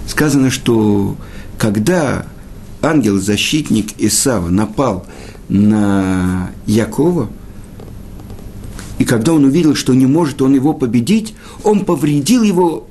сказано, 0.09 0.51
что 0.51 1.17
когда 1.59 2.27
ангел-защитник 2.83 3.93
Исава 3.99 4.49
напал 4.49 5.07
на 5.49 6.51
Якова, 6.67 7.31
и 9.03 9.05
когда 9.05 9.33
он 9.33 9.45
увидел, 9.45 9.75
что 9.75 9.95
не 9.95 10.07
может 10.07 10.43
он 10.43 10.55
его 10.55 10.75
победить, 10.75 11.35
он 11.65 11.85
повредил 11.85 12.45
его 12.45 12.87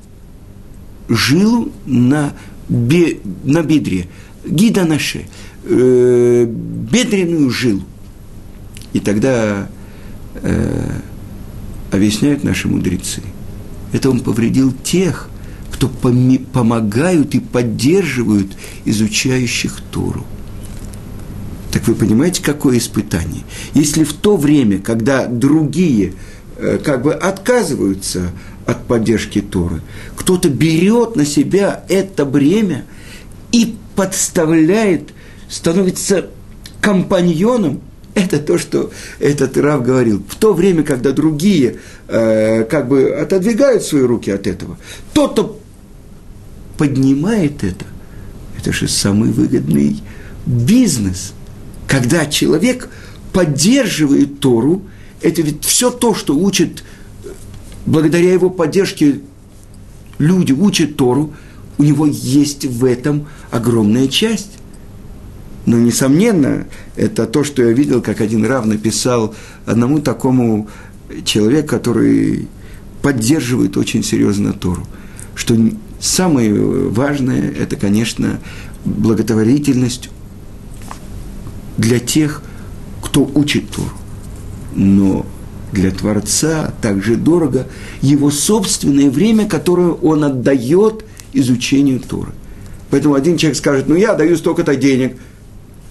жилу 1.08 1.72
на, 1.86 2.34
бе, 2.68 3.16
на 3.44 3.62
бедре, 3.62 4.08
гиданаше, 4.44 5.24
э, 5.64 6.44
бедренную 6.44 7.48
жилу. 7.48 7.84
И 8.92 9.00
тогда 9.00 9.70
э, 10.34 11.00
объясняют 11.90 12.44
наши 12.44 12.68
мудрецы, 12.68 13.22
это 13.94 14.10
он 14.10 14.20
повредил 14.20 14.74
тех, 14.84 15.30
что 15.72 15.88
помогают 15.88 17.34
и 17.34 17.40
поддерживают 17.40 18.52
изучающих 18.84 19.80
Тору. 19.90 20.26
Так 21.72 21.88
вы 21.88 21.94
понимаете, 21.94 22.42
какое 22.42 22.76
испытание? 22.76 23.44
Если 23.72 24.04
в 24.04 24.12
то 24.12 24.36
время, 24.36 24.78
когда 24.78 25.26
другие 25.26 26.12
э, 26.58 26.78
как 26.78 27.02
бы 27.02 27.14
отказываются 27.14 28.30
от 28.66 28.84
поддержки 28.86 29.40
Торы, 29.40 29.80
кто-то 30.14 30.50
берет 30.50 31.16
на 31.16 31.24
себя 31.24 31.82
это 31.88 32.26
бремя 32.26 32.84
и 33.52 33.74
подставляет, 33.96 35.14
становится 35.48 36.26
компаньоном, 36.82 37.80
это 38.14 38.38
то, 38.38 38.58
что 38.58 38.92
этот 39.18 39.56
Рав 39.56 39.82
говорил. 39.82 40.22
В 40.28 40.36
то 40.36 40.52
время, 40.52 40.82
когда 40.82 41.12
другие 41.12 41.78
э, 42.06 42.64
как 42.64 42.86
бы 42.86 43.14
отодвигают 43.14 43.82
свои 43.82 44.02
руки 44.02 44.30
от 44.30 44.46
этого, 44.46 44.76
тот, 45.14 45.32
кто 45.32 45.60
поднимает 46.76 47.64
это, 47.64 47.86
это 48.58 48.74
же 48.74 48.88
самый 48.88 49.30
выгодный 49.30 50.02
бизнес– 50.44 51.32
когда 51.92 52.24
человек 52.24 52.88
поддерживает 53.34 54.40
Тору, 54.40 54.80
это 55.20 55.42
ведь 55.42 55.62
все 55.62 55.90
то, 55.90 56.14
что 56.14 56.34
учит, 56.34 56.84
благодаря 57.84 58.32
его 58.32 58.48
поддержке 58.48 59.20
люди 60.16 60.52
учат 60.52 60.96
Тору, 60.96 61.34
у 61.76 61.82
него 61.82 62.06
есть 62.06 62.64
в 62.64 62.86
этом 62.86 63.26
огромная 63.50 64.08
часть. 64.08 64.52
Но, 65.66 65.76
несомненно, 65.76 66.66
это 66.96 67.26
то, 67.26 67.44
что 67.44 67.62
я 67.62 67.72
видел, 67.72 68.00
как 68.00 68.22
один 68.22 68.46
Рав 68.46 68.64
написал 68.64 69.34
одному 69.66 70.00
такому 70.00 70.70
человеку, 71.26 71.68
который 71.68 72.48
поддерживает 73.02 73.76
очень 73.76 74.02
серьезно 74.02 74.54
Тору, 74.54 74.86
что 75.34 75.54
самое 76.00 76.54
важное– 76.88 77.50
это, 77.60 77.76
конечно, 77.76 78.40
благотворительность, 78.86 80.08
для 81.82 81.98
тех, 81.98 82.42
кто 83.02 83.30
учит 83.34 83.68
Тору. 83.70 83.90
Но 84.74 85.26
для 85.72 85.90
Творца 85.90 86.72
также 86.80 87.16
дорого 87.16 87.66
его 88.00 88.30
собственное 88.30 89.10
время, 89.10 89.48
которое 89.48 89.90
он 89.90 90.24
отдает 90.24 91.04
изучению 91.32 92.00
Торы. 92.00 92.32
Поэтому 92.90 93.14
один 93.14 93.36
человек 93.36 93.58
скажет, 93.58 93.88
ну 93.88 93.96
я 93.96 94.14
даю 94.14 94.36
столько-то 94.36 94.76
денег 94.76 95.16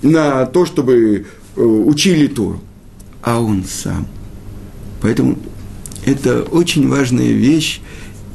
на 0.01 0.45
то, 0.45 0.65
чтобы 0.65 1.25
э, 1.55 1.61
учили 1.61 2.27
Тору. 2.27 2.61
А 3.21 3.39
он 3.39 3.65
сам. 3.65 4.07
Поэтому 5.01 5.37
это 6.05 6.43
очень 6.43 6.87
важная 6.87 7.31
вещь, 7.31 7.81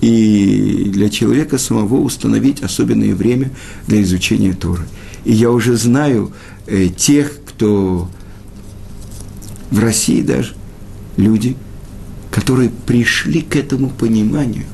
и 0.01 0.91
для 0.93 1.09
человека 1.09 1.59
самого 1.59 1.97
установить 2.01 2.63
особенное 2.63 3.15
время 3.15 3.51
для 3.87 4.03
изучения 4.03 4.53
Торы. 4.53 4.83
И 5.25 5.33
я 5.33 5.51
уже 5.51 5.77
знаю 5.77 6.33
э, 6.67 6.89
тех, 6.89 7.33
кто 7.57 8.09
в 9.71 9.79
России 9.79 10.21
даже 10.21 10.55
люди, 11.17 11.57
которые 12.31 12.71
пришли 12.71 13.41
к 13.41 13.57
этому 13.57 13.89
пониманию, 13.89 14.65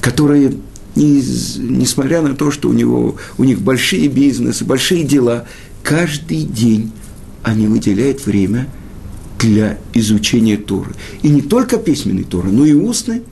которые, 0.00 0.54
не, 0.96 1.22
несмотря 1.58 2.22
на 2.22 2.34
то, 2.34 2.50
что 2.50 2.68
у, 2.68 2.72
него, 2.72 3.16
у 3.38 3.44
них 3.44 3.60
большие 3.60 4.08
бизнесы, 4.08 4.64
большие 4.64 5.04
дела, 5.04 5.46
каждый 5.84 6.42
день 6.42 6.90
они 7.44 7.68
выделяют 7.68 8.26
время 8.26 8.66
для 9.38 9.78
изучения 9.92 10.56
Торы. 10.56 10.94
И 11.22 11.28
не 11.28 11.40
только 11.40 11.76
письменной 11.76 12.24
Торы, 12.24 12.50
но 12.50 12.64
и 12.66 12.72
устной. 12.72 13.22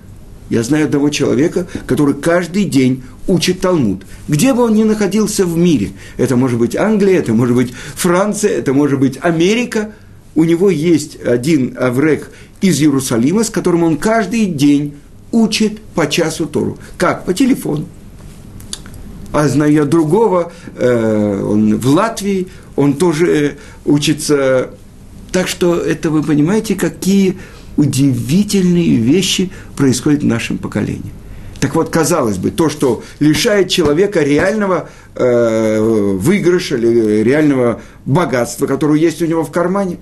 Я 0.51 0.63
знаю 0.63 0.85
одного 0.85 1.09
человека, 1.09 1.67
который 1.87 2.15
каждый 2.15 2.67
день 2.67 3.03
учит 3.27 3.61
Талмуд. 3.61 4.05
Где 4.29 4.55
бы 4.55 4.65
он 4.65 4.75
ни 4.75 4.85
находился 4.85 5.45
в 5.45 5.57
мире, 5.57 5.91
это 6.17 6.37
может 6.37 6.59
быть 6.59 6.77
Англия, 6.77 7.19
это 7.19 7.33
может 7.33 7.55
быть 7.55 7.73
Франция, 7.95 8.51
это 8.51 8.73
может 8.73 8.99
быть 8.99 9.19
Америка, 9.21 9.93
у 10.35 10.45
него 10.45 10.71
есть 10.71 11.21
один 11.25 11.77
аврек 11.79 12.31
из 12.61 12.81
Иерусалима, 12.81 13.45
с 13.45 13.51
которым 13.51 13.85
он 13.85 13.97
каждый 13.97 14.47
день 14.47 14.95
учит 15.31 15.81
по 15.95 16.09
часу 16.09 16.47
Тору. 16.47 16.79
Как? 16.97 17.25
По 17.25 17.35
телефону. 17.35 17.87
А 19.33 19.49
знаю 19.49 19.87
другого, 19.87 20.53
э, 20.77 21.43
он 21.43 21.79
в 21.79 21.87
Латвии, 21.87 22.49
он 22.77 22.95
тоже 22.95 23.27
э, 23.27 23.53
учится. 23.85 24.71
Так 25.33 25.49
что 25.49 25.77
это 25.77 26.11
вы 26.11 26.23
понимаете, 26.23 26.75
какие 26.75 27.39
удивительные 27.77 28.97
вещи 28.97 29.51
происходят 29.75 30.23
в 30.23 30.27
нашем 30.27 30.59
поколении. 30.59 31.13
Так 31.63 31.77
вот, 31.77 31.91
казалось 31.91 32.39
бы, 32.39 32.51
то, 32.51 32.69
что 32.69 33.05
лишает 33.21 33.69
человека 33.69 34.21
реального 34.21 34.91
э, 35.15 35.79
выигрыша 35.81 36.77
или 36.77 37.23
реального 37.23 37.81
богатства, 38.05 38.67
которое 38.67 38.99
есть 38.99 39.23
у 39.23 39.27
него 39.27 39.45
в 39.45 39.53
кармане, 39.53 39.99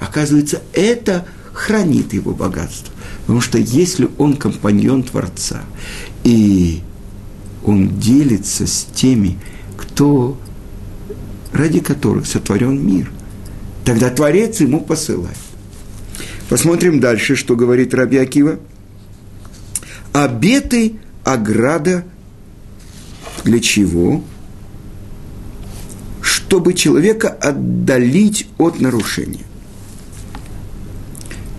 оказывается, 0.00 0.60
это 0.72 1.24
хранит 1.52 2.12
его 2.14 2.32
богатство. 2.32 2.92
Потому 3.20 3.40
что 3.40 3.58
если 3.58 4.08
он 4.18 4.36
компаньон 4.36 5.04
Творца, 5.04 5.60
и 6.24 6.80
он 7.64 8.00
делится 8.00 8.66
с 8.66 8.84
теми, 8.92 9.38
кто, 9.76 10.36
ради 11.52 11.78
которых 11.78 12.26
сотворен 12.26 12.84
мир, 12.84 13.12
тогда 13.84 14.10
Творец 14.10 14.58
ему 14.58 14.80
посылает. 14.80 15.38
Посмотрим 16.48 16.98
дальше, 16.98 17.36
что 17.36 17.54
говорит 17.54 17.94
Раби 17.94 18.16
Акива. 18.18 18.58
Обеты 20.12 20.96
ограда 21.24 22.04
для 23.44 23.60
чего? 23.60 24.22
Чтобы 26.20 26.74
человека 26.74 27.28
отдалить 27.28 28.46
от 28.58 28.80
нарушения. 28.80 29.44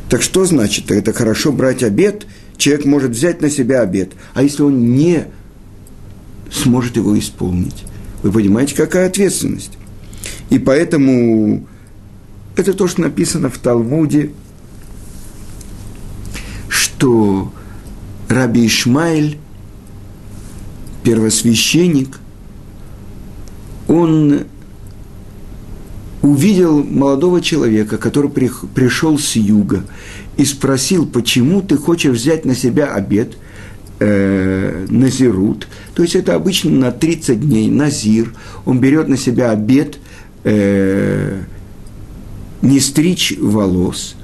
Так 0.10 0.22
что 0.22 0.46
значит? 0.46 0.92
Это 0.92 1.14
хорошо 1.14 1.52
брать 1.52 1.84
обед, 1.84 2.26
человек 2.58 2.86
может 2.86 3.12
взять 3.12 3.42
на 3.42 3.50
себя 3.50 3.82
обед. 3.82 4.14
А 4.34 4.44
если 4.44 4.64
он 4.64 4.96
не 4.96 5.26
сможет 6.52 6.96
его 6.96 7.18
исполнить? 7.18 7.84
Вы 8.24 8.32
понимаете, 8.32 8.76
какая 8.76 9.08
ответственность? 9.08 9.72
И 10.50 10.60
поэтому 10.60 11.68
это 12.56 12.74
то, 12.74 12.88
что 12.88 13.02
написано 13.02 13.50
в 13.50 13.58
Талмуде, 13.58 14.32
что 16.70 17.52
Раби 18.30 18.66
Ишмаэль 18.68 19.38
первосвященник, 21.06 22.18
он 23.88 24.46
увидел 26.24 26.84
молодого 26.84 27.40
человека, 27.42 27.98
который 27.98 28.32
пришел 28.32 29.20
с 29.20 29.36
юга, 29.36 29.86
и 30.36 30.44
спросил, 30.44 31.06
почему 31.06 31.62
ты 31.62 31.78
хочешь 31.78 32.18
взять 32.18 32.44
на 32.44 32.56
себя 32.56 32.88
обед, 32.88 33.38
э, 34.00 34.88
назирут, 34.90 35.68
то 35.94 36.02
есть 36.02 36.16
это 36.16 36.34
обычно 36.34 36.72
на 36.72 36.92
30 36.92 37.40
дней, 37.40 37.70
назир, 37.70 38.34
он 38.66 38.80
берет 38.80 39.08
на 39.08 39.16
себя 39.16 39.52
обед 39.52 40.00
э, 40.44 41.44
не 42.64 42.80
стричь 42.80 43.36
волос 43.40 44.16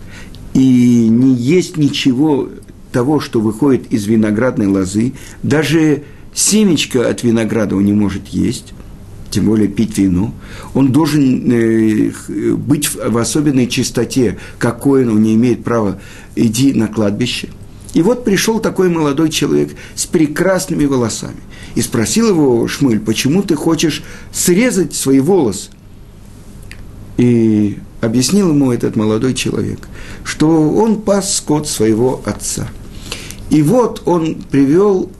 и 0.55 1.07
не 1.07 1.35
есть 1.35 1.77
ничего 1.77 2.49
того, 2.91 3.19
что 3.19 3.39
выходит 3.39 3.93
из 3.93 4.07
виноградной 4.07 4.67
лозы, 4.67 5.13
даже 5.43 6.03
семечко 6.33 7.09
от 7.09 7.23
винограда 7.23 7.75
он 7.75 7.85
не 7.85 7.93
может 7.93 8.27
есть, 8.27 8.73
тем 9.29 9.45
более 9.45 9.67
пить 9.67 9.97
вино. 9.97 10.33
Он 10.73 10.91
должен 10.91 11.51
э, 11.51 12.11
быть 12.55 12.93
в 12.93 13.17
особенной 13.17 13.67
чистоте, 13.67 14.37
какой 14.59 15.07
он 15.07 15.21
не 15.23 15.35
имеет 15.35 15.63
права 15.63 15.99
идти 16.35 16.73
на 16.73 16.87
кладбище. 16.87 17.49
И 17.93 18.01
вот 18.01 18.23
пришел 18.23 18.59
такой 18.59 18.89
молодой 18.89 19.29
человек 19.29 19.75
с 19.95 20.05
прекрасными 20.05 20.85
волосами 20.85 21.41
и 21.75 21.81
спросил 21.81 22.29
его 22.29 22.67
Шмыль, 22.67 22.99
почему 22.99 23.43
ты 23.43 23.55
хочешь 23.55 24.03
срезать 24.31 24.93
свои 24.93 25.19
волосы? 25.19 25.71
И 27.17 27.77
объяснил 27.99 28.49
ему 28.49 28.71
этот 28.71 28.95
молодой 28.95 29.33
человек, 29.33 29.87
что 30.23 30.71
он 30.71 31.01
пас 31.01 31.35
скот 31.35 31.67
своего 31.67 32.21
отца. 32.25 32.67
И 33.49 33.61
вот 33.61 34.03
он 34.05 34.35
привел 34.35 35.11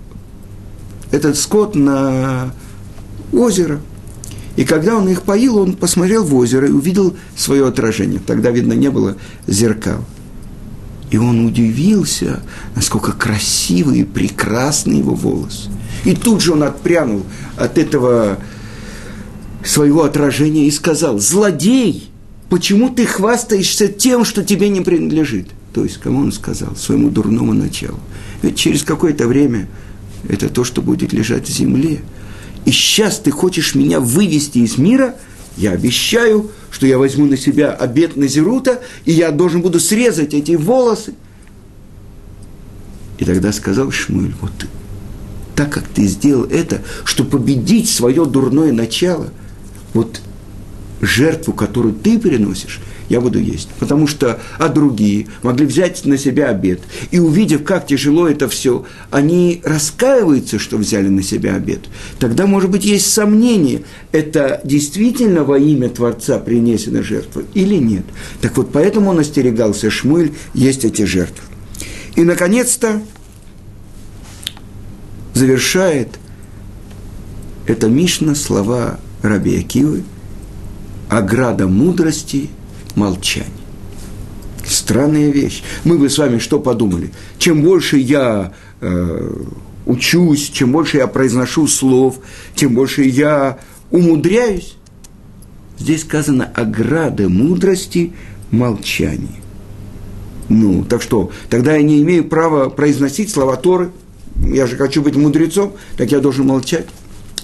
этот 1.11 1.37
скот 1.37 1.75
на 1.75 2.53
озеро. 3.31 3.79
И 4.55 4.65
когда 4.65 4.97
он 4.97 5.07
их 5.07 5.21
поил, 5.21 5.57
он 5.57 5.73
посмотрел 5.73 6.23
в 6.23 6.35
озеро 6.35 6.67
и 6.67 6.71
увидел 6.71 7.15
свое 7.35 7.67
отражение. 7.67 8.19
Тогда, 8.25 8.51
видно, 8.51 8.73
не 8.73 8.89
было 8.89 9.15
зеркал. 9.47 10.03
И 11.09 11.17
он 11.17 11.45
удивился, 11.45 12.41
насколько 12.75 13.11
красивый 13.11 13.99
и 13.99 14.03
прекрасный 14.03 14.97
его 14.99 15.13
волос. 15.13 15.69
И 16.05 16.15
тут 16.15 16.41
же 16.41 16.53
он 16.53 16.63
отпрянул 16.63 17.23
от 17.57 17.77
этого 17.77 18.39
своего 19.63 20.03
отражения 20.03 20.67
и 20.67 20.71
сказал, 20.71 21.19
«Злодей, 21.19 22.09
почему 22.49 22.89
ты 22.89 23.05
хвастаешься 23.05 23.87
тем, 23.87 24.25
что 24.25 24.43
тебе 24.43 24.69
не 24.69 24.81
принадлежит?» 24.81 25.49
То 25.73 25.83
есть, 25.83 25.97
кому 25.97 26.19
он 26.19 26.31
сказал? 26.31 26.75
Своему 26.75 27.09
дурному 27.09 27.53
началу. 27.53 27.99
Ведь 28.41 28.57
через 28.57 28.83
какое-то 28.83 29.27
время 29.27 29.67
это 30.27 30.49
то, 30.49 30.63
что 30.63 30.81
будет 30.81 31.13
лежать 31.13 31.47
в 31.47 31.51
земле. 31.51 32.01
И 32.65 32.71
сейчас 32.71 33.19
ты 33.19 33.31
хочешь 33.31 33.75
меня 33.75 33.99
вывести 33.99 34.59
из 34.59 34.77
мира, 34.77 35.15
я 35.57 35.71
обещаю, 35.71 36.51
что 36.69 36.87
я 36.87 36.97
возьму 36.97 37.25
на 37.25 37.37
себя 37.37 37.71
обед 37.71 38.15
Назирута, 38.15 38.81
и 39.05 39.11
я 39.11 39.31
должен 39.31 39.61
буду 39.61 39.79
срезать 39.79 40.33
эти 40.33 40.53
волосы. 40.53 41.13
И 43.19 43.25
тогда 43.25 43.51
сказал 43.51 43.91
Шмуль, 43.91 44.33
вот 44.41 44.51
так 45.55 45.71
как 45.71 45.87
ты 45.87 46.07
сделал 46.07 46.45
это, 46.45 46.81
чтобы 47.03 47.37
победить 47.37 47.89
свое 47.89 48.25
дурное 48.25 48.71
начало, 48.71 49.29
вот 49.93 50.21
жертву, 51.01 51.53
которую 51.53 51.93
ты 51.93 52.17
переносишь, 52.17 52.79
я 53.11 53.19
буду 53.19 53.39
есть. 53.39 53.67
Потому 53.79 54.07
что, 54.07 54.39
а 54.57 54.69
другие 54.69 55.27
могли 55.43 55.65
взять 55.65 56.05
на 56.05 56.17
себя 56.17 56.47
обед. 56.47 56.79
И 57.11 57.19
увидев, 57.19 57.63
как 57.63 57.85
тяжело 57.85 58.27
это 58.27 58.47
все, 58.47 58.85
они 59.11 59.61
раскаиваются, 59.65 60.59
что 60.59 60.77
взяли 60.77 61.09
на 61.09 61.21
себя 61.21 61.55
обед. 61.55 61.81
Тогда, 62.19 62.45
может 62.45 62.69
быть, 62.69 62.85
есть 62.85 63.11
сомнение, 63.11 63.83
это 64.13 64.61
действительно 64.63 65.43
во 65.43 65.59
имя 65.59 65.89
Творца 65.89 66.39
принесена 66.39 67.03
жертва 67.03 67.43
или 67.53 67.75
нет. 67.75 68.05
Так 68.39 68.55
вот, 68.55 68.71
поэтому 68.71 69.09
он 69.09 69.19
остерегался 69.19 69.89
Шмыль 69.89 70.31
есть 70.53 70.85
эти 70.85 71.03
жертвы. 71.03 71.43
И, 72.15 72.23
наконец-то, 72.23 73.01
завершает 75.33 76.07
это 77.67 77.89
Мишна 77.89 78.35
слова 78.35 79.01
Раби 79.21 79.59
Акивы, 79.59 80.03
ограда 81.09 81.67
мудрости– 81.67 82.49
молчание. 82.95 83.61
Странная 84.65 85.29
вещь. 85.29 85.63
Мы 85.83 85.97
бы 85.97 86.09
с 86.09 86.17
вами 86.17 86.39
что 86.39 86.59
подумали? 86.59 87.11
Чем 87.37 87.61
больше 87.61 87.97
я 87.97 88.53
э, 88.79 89.33
учусь, 89.85 90.49
чем 90.49 90.71
больше 90.71 90.97
я 90.97 91.07
произношу 91.07 91.67
слов, 91.67 92.19
тем 92.55 92.73
больше 92.73 93.03
я 93.03 93.59
умудряюсь. 93.89 94.75
Здесь 95.77 96.01
сказано 96.01 96.49
ограда 96.55 97.27
мудрости 97.27 98.13
молчание. 98.51 99.41
Ну, 100.47 100.83
так 100.83 101.01
что, 101.01 101.31
тогда 101.49 101.75
я 101.75 101.81
не 101.81 102.01
имею 102.01 102.25
права 102.25 102.69
произносить 102.69 103.31
слова 103.31 103.55
Торы. 103.55 103.91
Я 104.35 104.67
же 104.67 104.75
хочу 104.75 105.01
быть 105.01 105.15
мудрецом, 105.15 105.73
так 105.97 106.11
я 106.11 106.19
должен 106.19 106.47
молчать. 106.47 106.87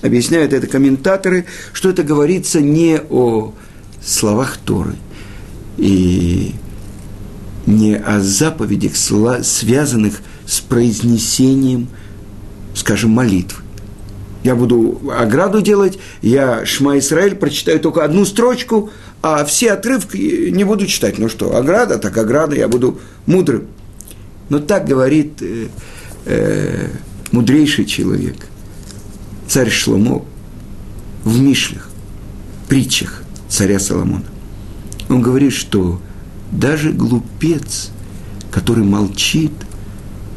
Объясняют 0.01 0.53
это 0.53 0.67
комментаторы, 0.67 1.45
что 1.73 1.89
это 1.89 2.03
говорится 2.03 2.61
не 2.61 2.99
о 3.09 3.53
словах 4.01 4.57
Торы– 4.57 4.95
и 5.77 6.53
не 7.65 7.95
о 7.95 8.19
заповедях, 8.19 8.93
связанных 8.95 10.21
с 10.45 10.59
произнесением, 10.59 11.87
скажем, 12.73 13.11
молитвы. 13.11 13.63
Я 14.43 14.55
буду 14.55 15.01
ограду 15.11 15.61
делать, 15.61 15.99
я 16.21 16.65
Шма 16.65 16.99
Исраиль 16.99 17.35
прочитаю 17.35 17.79
только 17.79 18.05
одну 18.05 18.23
строчку, 18.23 18.91
а 19.21 19.43
все 19.43 19.73
отрывки 19.73 20.49
не 20.51 20.63
буду 20.63 20.85
читать. 20.87 21.17
Ну 21.17 21.27
что, 21.27 21.55
ограда, 21.55 21.97
так 21.97 22.17
ограда, 22.17 22.55
я 22.55 22.67
буду 22.67 22.99
мудрым. 23.25 23.67
Но 24.49 24.59
так 24.59 24.85
говорит 24.85 25.41
э, 25.41 25.67
э, 26.25 26.87
мудрейший 27.31 27.85
человек, 27.85 28.37
царь 29.47 29.69
Шломо, 29.69 30.23
в 31.25 31.41
Мишлях, 31.41 31.89
притчах 32.69 33.23
царя 33.49 33.79
Соломона. 33.79 34.23
Он 35.09 35.21
говорит, 35.21 35.53
что 35.53 36.01
даже 36.51 36.91
глупец, 36.91 37.91
который 38.51 38.83
молчит, 38.83 39.51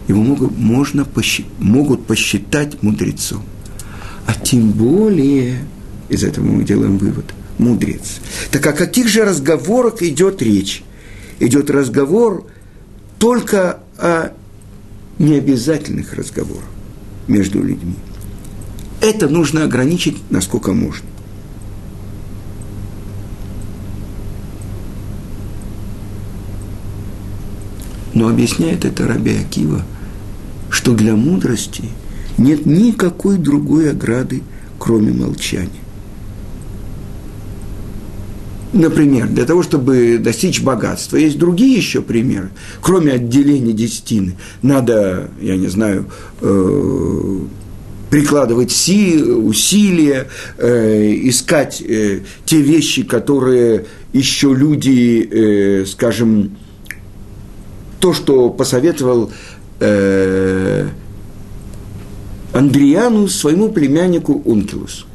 его 0.08 0.22
могут, 0.22 0.56
можно 0.56 1.04
посчит, 1.04 1.46
могут 1.58 2.06
посчитать 2.06 2.82
мудрецом. 2.82 3.42
А 4.26 4.34
тем 4.34 4.70
более, 4.70 5.60
из 6.08 6.24
этого 6.24 6.44
мы 6.44 6.64
делаем 6.64 6.98
вывод, 6.98 7.34
мудрец. 7.58 8.20
Так 8.50 8.66
о 8.66 8.72
каких 8.72 9.08
же 9.08 9.24
разговорах 9.24 10.02
идет 10.02 10.42
речь? 10.42 10.82
Идет 11.38 11.70
разговор 11.70 12.46
только 13.18 13.80
о 13.98 14.32
необязательных 15.18 16.14
разговорах 16.14 16.64
между 17.28 17.62
людьми. 17.62 17.94
Это 19.00 19.28
нужно 19.28 19.64
ограничить, 19.64 20.18
насколько 20.30 20.72
можно. 20.72 21.06
Но 28.20 28.28
объясняет 28.28 28.84
это 28.84 29.08
Раби 29.08 29.34
Акива, 29.34 29.80
что 30.68 30.92
для 30.92 31.16
мудрости 31.16 31.84
нет 32.36 32.66
никакой 32.66 33.38
другой 33.38 33.92
ограды, 33.92 34.42
кроме 34.78 35.10
молчания. 35.10 35.70
Например, 38.74 39.26
для 39.26 39.46
того, 39.46 39.62
чтобы 39.62 40.18
достичь 40.18 40.60
богатства, 40.60 41.16
есть 41.16 41.38
другие 41.38 41.74
еще 41.74 42.02
примеры. 42.02 42.50
Кроме 42.82 43.12
отделения 43.12 43.72
десятины, 43.72 44.36
надо, 44.60 45.30
я 45.40 45.56
не 45.56 45.68
знаю, 45.68 46.04
э, 46.42 47.38
прикладывать 48.10 48.70
силы, 48.70 49.36
усилия, 49.36 50.28
э, 50.58 51.14
искать 51.22 51.80
э, 51.80 52.20
те 52.44 52.60
вещи, 52.60 53.02
которые 53.02 53.86
еще 54.12 54.52
люди, 54.52 55.26
э, 55.30 55.86
скажем, 55.86 56.50
то, 58.00 58.12
что 58.14 58.48
посоветовал 58.50 59.30
э, 59.78 60.88
Андриану 62.52 63.28
своему 63.28 63.68
племяннику 63.70 64.42
Ункилусу. 64.44 65.06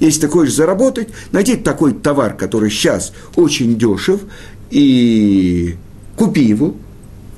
Если 0.00 0.22
ты 0.22 0.28
хочешь 0.28 0.54
заработать, 0.54 1.08
найди 1.30 1.56
такой 1.56 1.94
товар, 1.94 2.34
который 2.34 2.70
сейчас 2.70 3.12
очень 3.36 3.78
дешев, 3.78 4.20
и 4.70 5.76
купи 6.16 6.42
его, 6.42 6.74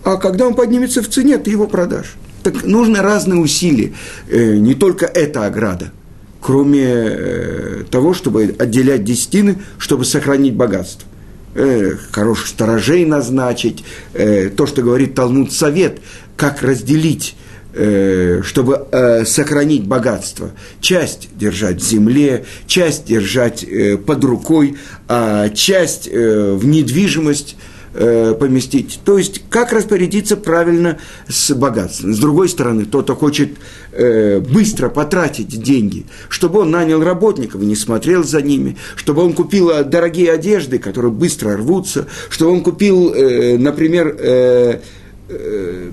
а 0.03 0.17
когда 0.17 0.47
он 0.47 0.55
поднимется 0.55 1.03
в 1.03 1.09
цене, 1.09 1.39
ты 1.39 1.51
его 1.51 1.67
продашь. 1.67 2.15
Так 2.43 2.65
нужны 2.65 3.01
разные 3.01 3.41
усилия, 3.41 3.93
э, 4.29 4.57
не 4.57 4.75
только 4.75 5.07
эта 5.07 5.47
ограда, 5.47 5.93
кроме 6.41 6.85
э, 6.85 7.85
того, 7.91 8.15
чтобы 8.15 8.55
отделять 8.59 9.05
десятины, 9.05 9.59
чтобы 9.79 10.05
сохранить 10.05 10.55
богатство 10.55 11.09
э, 11.55 11.93
хороших 12.11 12.47
сторожей 12.47 13.05
назначить, 13.05 13.85
э, 14.13 14.51
то, 14.51 14.67
что 14.67 14.83
говорит 14.83 15.15
Талмуд 15.15 15.53
Совет, 15.53 16.01
как 16.37 16.63
разделить 16.63 17.37
э, 17.73 18.43
чтобы 18.45 18.87
э, 18.93 19.25
сохранить 19.25 19.85
богатство. 19.85 20.51
Часть 20.81 21.29
держать 21.37 21.83
в 21.83 21.87
земле, 21.87 22.45
часть 22.67 23.07
держать 23.07 23.67
под 24.07 24.25
рукой, 24.25 24.77
а 25.09 25.49
часть 25.49 26.09
в 26.09 26.65
недвижимость 26.65 27.57
э, 27.95 28.35
поместить. 28.39 29.01
То 29.05 29.19
есть, 29.19 29.43
как 29.49 29.73
распорядиться 29.73 30.37
правильно 30.37 30.99
с 31.29 31.55
богатством. 31.55 32.13
С 32.13 32.19
другой 32.19 32.49
стороны, 32.49 32.85
тот, 32.85 33.05
кто 33.05 33.15
хочет 33.15 33.51
э, 33.93 34.41
быстро 34.41 34.89
потратить 34.89 35.63
деньги, 35.63 36.07
чтобы 36.29 36.61
он 36.61 36.71
нанял 36.71 37.03
работников 37.03 37.63
и 37.63 37.67
не 37.67 37.77
смотрел 37.77 38.25
за 38.25 38.43
ними, 38.43 38.77
чтобы 38.97 39.23
он 39.23 39.33
купил 39.33 39.71
э, 39.71 39.85
дорогие 39.85 40.33
одежды, 40.33 40.79
которые 40.79 41.13
быстро 41.13 41.57
рвутся, 41.57 42.07
чтобы 42.29 42.53
он 42.53 42.63
купил, 42.63 43.13
э, 43.13 43.57
например, 43.59 44.17
э, 44.19 44.81
э, 45.29 45.91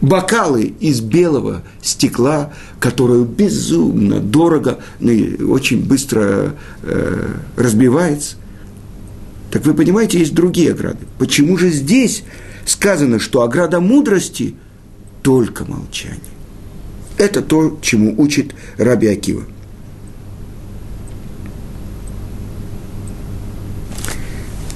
бокалы 0.00 0.74
из 0.80 1.00
белого 1.00 1.62
стекла, 1.82 2.52
которые 2.80 3.24
безумно 3.24 4.20
дорого, 4.20 4.78
но 5.00 5.12
очень 5.52 5.84
быстро 5.84 6.54
э, 6.82 7.28
разбивается. 7.56 8.36
Так 9.50 9.64
вы 9.64 9.74
понимаете, 9.74 10.18
есть 10.18 10.34
другие 10.34 10.72
ограды. 10.72 11.06
Почему 11.18 11.56
же 11.56 11.70
здесь 11.70 12.24
сказано, 12.64 13.18
что 13.20 13.42
ограда 13.42 13.80
мудрости– 13.80 14.54
только 15.22 15.64
молчание? 15.64 16.20
Это 17.18 17.42
то, 17.42 17.78
чему 17.82 18.14
учит 18.16 18.54
Раби 18.76 19.08
Акива. 19.08 19.42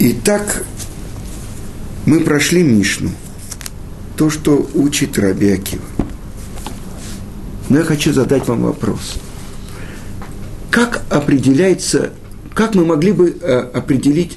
Итак, 0.00 0.64
мы 2.06 2.20
прошли 2.20 2.64
Мишну, 2.64 3.10
то, 4.16 4.28
что 4.30 4.68
учит 4.74 5.18
Раби 5.18 5.52
Акива. 5.52 5.84
Но 7.68 7.78
я 7.78 7.84
хочу 7.84 8.12
задать 8.12 8.48
вам 8.48 8.62
вопрос. 8.62 9.18
Как 10.70 11.02
определяется, 11.10 12.12
как 12.54 12.74
мы 12.74 12.84
могли 12.84 13.12
бы 13.12 13.36
э, 13.40 13.58
определить 13.58 14.36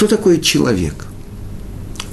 что 0.00 0.08
такое 0.08 0.38
человек? 0.38 1.04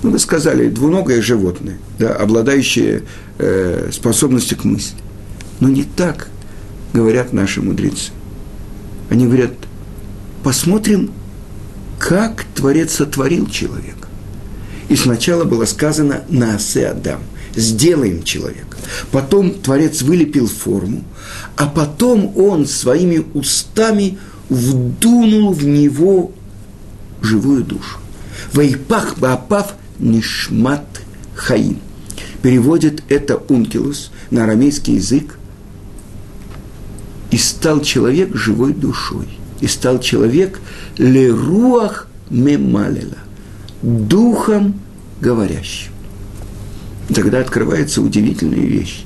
Ну, 0.04 0.12
вы 0.12 0.20
сказали, 0.20 0.68
двуногое 0.68 1.22
животное, 1.22 1.78
да, 1.98 2.14
обладающее 2.14 3.04
э, 3.38 3.92
способностью 3.94 4.58
к 4.58 4.66
мысли. 4.66 4.98
Но 5.62 5.70
не 5.70 5.86
так 5.86 6.28
говорят 6.92 7.32
наши 7.32 7.62
мудрецы. 7.62 8.12
Они 9.10 9.26
говорят, 9.26 9.54
посмотрим, 10.44 11.12
как 11.98 12.44
Творец 12.56 12.92
сотворил 12.92 13.48
человека. 13.48 14.10
И 14.90 14.98
сначала 14.98 15.46
было 15.46 15.64
сказано 15.64 16.26
«Наасе 16.28 16.88
Адам»– 16.88 17.22
сделаем 17.56 18.22
человека. 18.24 18.76
Потом 19.14 19.52
Творец 19.52 20.02
вылепил 20.02 20.48
форму, 20.48 21.06
а 21.56 21.68
потом 21.68 22.34
он 22.38 22.68
своими 22.68 23.24
устами 23.34 24.20
вдунул 24.50 25.54
в 25.54 25.64
него 25.64 26.34
живую 27.22 27.64
душу. 27.64 27.98
Вайпах 28.54 29.18
Баапав 29.18 29.74
Нишмат 30.00 30.86
Хаим. 31.36 31.80
Переводит 32.42 33.04
это 33.10 33.38
Ункилус 33.38 34.12
на 34.32 34.44
арамейский 34.44 34.96
язык. 34.96 35.38
И 37.32 37.38
стал 37.38 37.82
человек 37.82 38.36
живой 38.36 38.74
душой. 38.74 39.28
И 39.60 39.68
стал 39.68 40.00
человек 40.00 40.60
леруах 40.98 42.08
мемалела. 42.30 43.18
Духом 43.82 44.80
говорящим. 45.20 45.92
Тогда 47.14 47.40
открывается 47.40 48.02
удивительная 48.02 48.66
вещь. 48.66 49.04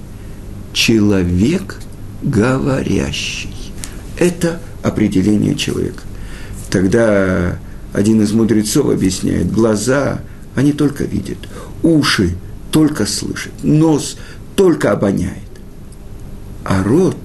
Человек 0.73 1.77
говорящий. 2.21 3.49
Это 4.17 4.59
определение 4.83 5.55
человека. 5.55 6.03
Тогда 6.69 7.59
один 7.93 8.21
из 8.21 8.31
мудрецов 8.31 8.89
объясняет, 8.89 9.51
глаза, 9.51 10.21
они 10.55 10.71
только 10.73 11.03
видят, 11.03 11.37
уши 11.83 12.35
только 12.71 13.05
слышат, 13.05 13.51
нос 13.63 14.17
только 14.55 14.91
обоняет. 14.91 15.37
А 16.63 16.83
рот, 16.83 17.17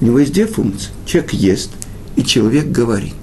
у 0.00 0.04
него 0.04 0.18
есть 0.18 0.32
две 0.32 0.46
функции. 0.46 0.90
Человек 1.04 1.32
ест, 1.32 1.70
и 2.16 2.24
человек 2.24 2.66
говорит. 2.66 3.14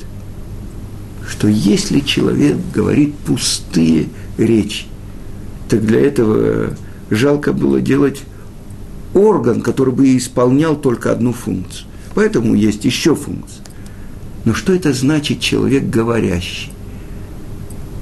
Что 1.28 1.48
если 1.48 2.00
человек 2.00 2.58
говорит 2.74 3.16
пустые 3.16 4.10
речи, 4.38 4.86
так 5.70 5.86
для 5.86 6.02
этого 6.02 6.76
жалко 7.10 7.54
было 7.54 7.82
делать 7.82 8.22
орган, 9.14 9.62
который 9.62 9.94
бы 9.94 10.18
исполнял 10.18 10.76
только 10.76 11.12
одну 11.12 11.34
функцию. 11.34 11.88
Поэтому 12.16 12.56
есть 12.56 12.86
еще 12.86 13.16
функция. 13.16 13.64
Но 14.50 14.56
что 14.56 14.74
это 14.74 14.94
значит 14.94 15.42
человек 15.42 15.92
говорящий? 15.92 16.72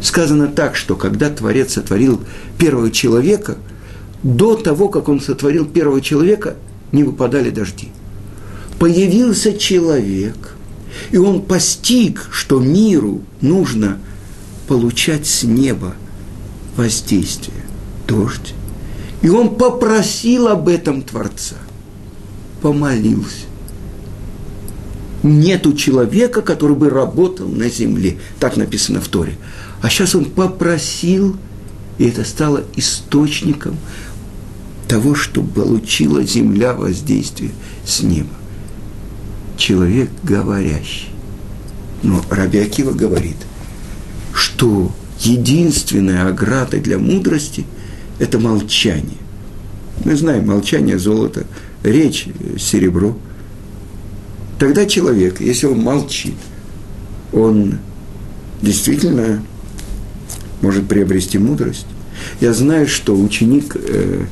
Сказано 0.01 0.47
так, 0.47 0.77
что 0.77 0.95
когда 0.95 1.29
Творец 1.29 1.73
сотворил 1.73 2.21
первого 2.57 2.89
человека, 2.89 3.57
до 4.23 4.55
того, 4.55 4.87
как 4.87 5.09
он 5.09 5.19
сотворил 5.19 5.65
первого 5.65 5.99
человека, 5.99 6.55
не 6.93 7.03
выпадали 7.03 7.49
дожди. 7.49 7.89
Появился 8.79 9.57
человек, 9.57 10.55
и 11.11 11.17
он 11.17 11.41
постиг, 11.41 12.29
что 12.31 12.61
миру 12.61 13.23
нужно 13.41 13.97
получать 14.69 15.27
с 15.27 15.43
неба 15.43 15.95
воздействие, 16.77 17.65
дождь. 18.07 18.53
И 19.21 19.27
он 19.27 19.57
попросил 19.57 20.47
об 20.47 20.69
этом 20.69 21.01
Творца, 21.01 21.57
помолился 22.61 23.46
нету 25.27 25.73
человека, 25.73 26.41
который 26.41 26.75
бы 26.75 26.89
работал 26.89 27.47
на 27.47 27.69
земле. 27.69 28.17
Так 28.39 28.57
написано 28.57 29.01
в 29.01 29.07
Торе. 29.07 29.37
А 29.81 29.89
сейчас 29.89 30.15
он 30.15 30.25
попросил, 30.25 31.37
и 31.97 32.07
это 32.07 32.23
стало 32.23 32.63
источником 32.75 33.77
того, 34.87 35.15
что 35.15 35.41
получила 35.41 36.23
земля 36.23 36.73
воздействие 36.73 37.51
с 37.85 38.01
неба. 38.01 38.29
Человек 39.57 40.09
говорящий. 40.23 41.09
Но 42.03 42.23
Раби 42.29 42.63
говорит, 42.93 43.37
что 44.33 44.91
единственная 45.19 46.27
ограда 46.27 46.79
для 46.79 46.99
мудрости– 46.99 47.65
это 48.19 48.39
молчание. 48.39 49.17
Мы 50.05 50.15
знаем, 50.15 50.47
молчание– 50.47 50.97
золото, 50.99 51.47
речь– 51.83 52.27
серебро– 52.57 53.17
Тогда 54.59 54.85
человек, 54.85 55.39
если 55.39 55.67
он 55.67 55.79
молчит, 55.79 56.35
он 57.31 57.79
действительно 58.61 59.43
может 60.61 60.87
приобрести 60.87 61.37
мудрость. 61.37 61.85
Я 62.41 62.53
знаю, 62.53 62.87
что 62.87 63.15
ученик 63.15 63.75
э, 63.75 64.25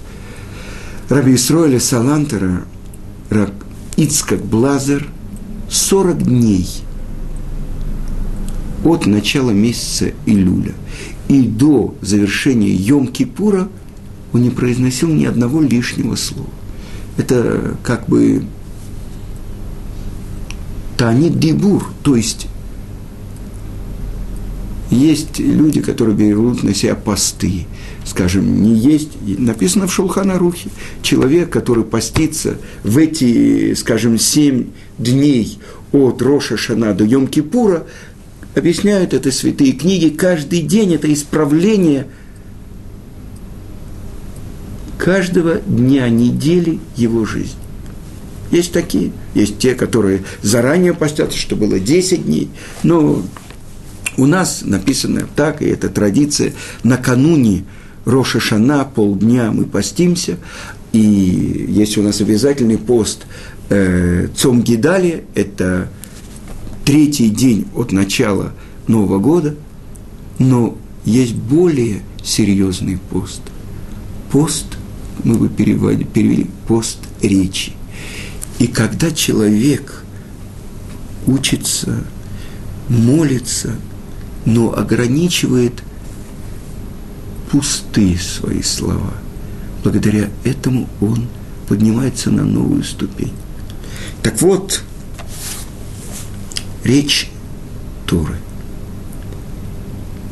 Раби 1.09 1.35
Исроэля 1.35 1.79
Салантера, 1.79 2.65
Раб 3.29 3.51
Ицкак 3.97 4.43
Блазер, 4.43 5.07
40 5.69 6.23
дней 6.23 6.67
от 8.83 9.05
начала 9.05 9.51
месяца 9.51 10.11
Илюля 10.25 10.73
и 11.27 11.41
до 11.41 11.95
завершения 12.01 12.69
Йом-Кипура 12.69 13.67
он 14.33 14.41
не 14.41 14.49
произносил 14.49 15.09
ни 15.09 15.25
одного 15.25 15.61
лишнего 15.61 16.15
слова. 16.15 16.49
Это 17.17 17.77
как 17.83 18.07
бы 18.07 18.43
Танит 21.05 21.37
дебур, 21.37 21.85
то 22.01 22.15
есть 22.15 22.47
есть 24.89 25.37
люди, 25.37 25.79
которые 25.79 26.15
берут 26.17 26.63
на 26.63 26.73
себя 26.73 26.95
посты, 26.95 27.67
скажем, 28.03 28.63
не 28.63 28.73
есть, 28.73 29.11
написано 29.21 29.85
в 29.85 29.93
Шулханарухе, 29.93 30.71
человек, 31.03 31.51
который 31.51 31.83
постится 31.83 32.57
в 32.81 32.97
эти, 32.97 33.75
скажем, 33.75 34.17
семь 34.17 34.69
дней 34.97 35.59
от 35.91 36.23
Роша 36.23 36.57
Шана 36.57 36.95
до 36.95 37.05
Йом-Кипура, 37.05 37.83
объясняют 38.55 39.13
это 39.13 39.31
святые 39.31 39.73
книги, 39.73 40.09
каждый 40.09 40.61
день 40.61 40.95
это 40.95 41.13
исправление 41.13 42.07
каждого 44.97 45.57
дня 45.67 46.09
недели 46.09 46.79
его 46.95 47.25
жизни. 47.25 47.64
Есть 48.51 48.71
такие. 48.71 49.11
Есть 49.33 49.57
те, 49.57 49.75
которые 49.75 50.23
заранее 50.41 50.93
постятся, 50.93 51.37
что 51.37 51.55
было 51.55 51.79
10 51.79 52.25
дней. 52.25 52.49
Но 52.83 53.23
у 54.17 54.25
нас 54.25 54.61
написано 54.63 55.27
так, 55.35 55.61
и 55.61 55.65
это 55.65 55.89
традиция, 55.89 56.53
накануне 56.83 57.65
Роша 58.05 58.39
Шана, 58.39 58.85
полдня 58.85 59.51
мы 59.51 59.65
постимся, 59.65 60.37
и 60.93 60.99
есть 61.69 61.97
у 61.97 62.03
нас 62.03 62.21
обязательный 62.21 62.77
пост 62.77 63.25
э, 63.69 64.27
Цом 64.35 64.61
Гидали, 64.61 65.25
это 65.33 65.89
третий 66.85 67.29
день 67.29 67.65
от 67.75 67.91
начала 67.91 68.53
Нового 68.87 69.19
года, 69.19 69.55
но 70.37 70.77
есть 71.03 71.33
более 71.33 72.01
серьезный 72.23 72.99
пост. 73.09 73.41
Пост, 74.31 74.65
мы 75.23 75.35
бы 75.35 75.49
перевели, 75.49 76.05
перевели 76.05 76.47
пост 76.67 76.99
речи– 77.21 77.73
и 78.59 78.67
когда 78.67 79.11
человек 79.11 80.03
учится, 81.27 82.03
молится, 82.87 83.75
но 84.45 84.77
ограничивает 84.77 85.83
пустые 87.51 88.17
свои 88.17 88.61
слова, 88.61 89.13
благодаря 89.83 90.29
этому 90.43 90.87
он 91.01 91.27
поднимается 91.67 92.31
на 92.31 92.43
новую 92.43 92.83
ступень. 92.83 93.33
Так 94.21 94.41
вот, 94.41 94.83
речь 96.83 97.29
Торы. 98.05 98.35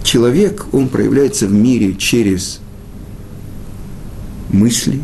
Человек, 0.04 0.68
он 0.74 0.90
проявляется 0.90 1.48
в 1.48 1.52
мире 1.52 1.96
через 1.96 2.60
мысли, 4.50 5.02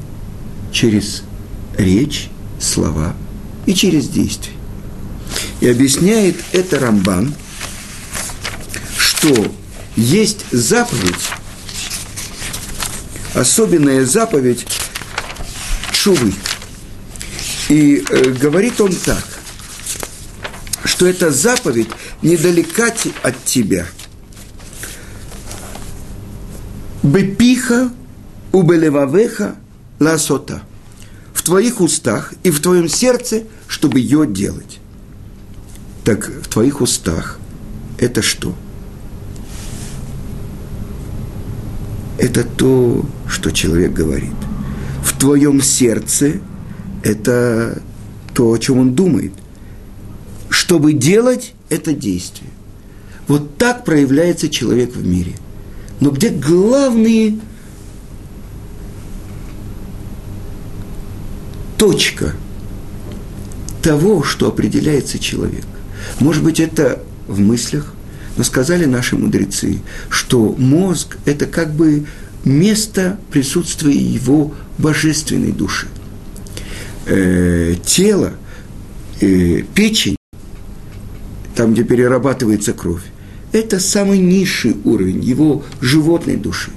через 0.71 1.23
речь 1.77 2.29
слова 2.60 3.15
и 3.65 3.74
через 3.74 4.08
действие. 4.08 4.56
И 5.62 5.69
объясняет 5.69 6.36
это 6.52 6.80
Рамбан, 6.80 7.34
что 8.98 9.52
есть 9.95 10.45
заповедь, 10.52 11.30
особенная 13.34 14.06
заповедь 14.06 14.65
Чувы. 15.91 16.34
И 17.67 18.04
э, 18.10 18.32
говорит 18.32 18.80
он 18.80 18.93
так, 18.93 19.24
что 20.86 21.06
эта 21.06 21.30
заповедь 21.30 21.89
недалека 22.22 22.93
от 23.22 23.43
тебя. 23.43 23.86
Бепиха 27.04 27.89
убелевавеха 28.52 29.56
ласота 30.00 30.63
твоих 31.49 31.81
устах 31.81 32.35
и 32.43 32.51
в 32.51 32.59
твоем 32.59 32.88
сердце, 32.88 33.41
чтобы 33.67 33.99
ее 33.99 34.27
делать. 34.27 34.79
Так 36.03 36.29
в 36.29 36.47
твоих 36.47 36.79
устах 36.79 37.39
это 37.97 38.21
что? 38.21 38.53
Это 42.19 42.43
то, 42.43 43.03
что 43.27 43.49
человек 43.49 43.93
говорит. 43.93 44.35
В 45.03 45.17
твоем 45.17 45.59
сердце 45.59 46.39
это 47.03 47.81
то, 48.35 48.51
о 48.51 48.57
чем 48.59 48.77
он 48.77 48.93
думает. 48.93 49.33
Чтобы 50.51 50.93
делать 50.93 51.55
это 51.69 51.93
действие. 51.93 52.51
Вот 53.27 53.57
так 53.57 53.85
проявляется 53.85 54.49
человек 54.49 54.95
в 54.95 55.03
мире. 55.03 55.33
Но 55.99 56.12
где 56.12 56.29
главные 56.29 57.39
точка 61.79 62.33
того, 63.81 64.21
что 64.21 64.47
определяется 64.47 65.17
человек. 65.17 65.65
Может 66.19 66.43
быть, 66.43 66.59
это 66.59 67.01
в 67.27 67.39
мыслях, 67.39 67.93
но 68.37 68.43
сказали 68.43 68.85
наши 68.85 69.15
мудрецы, 69.15 69.79
что 70.09 70.53
мозг– 70.57 71.17
это 71.25 71.45
как 71.45 71.73
бы 71.73 72.05
место 72.43 73.17
присутствия 73.31 73.95
его 73.95 74.53
божественной 74.77 75.51
души. 75.51 75.87
Э, 77.05 77.75
тело, 77.85 78.33
э, 79.21 79.63
печень, 79.73 80.17
там, 81.55 81.73
где 81.73 81.83
перерабатывается 81.83 82.73
кровь, 82.73 83.03
это 83.53 83.79
самый 83.79 84.19
низший 84.19 84.75
уровень 84.83 85.23
его 85.23 85.63
животной 85.81 86.35
души. 86.35 86.71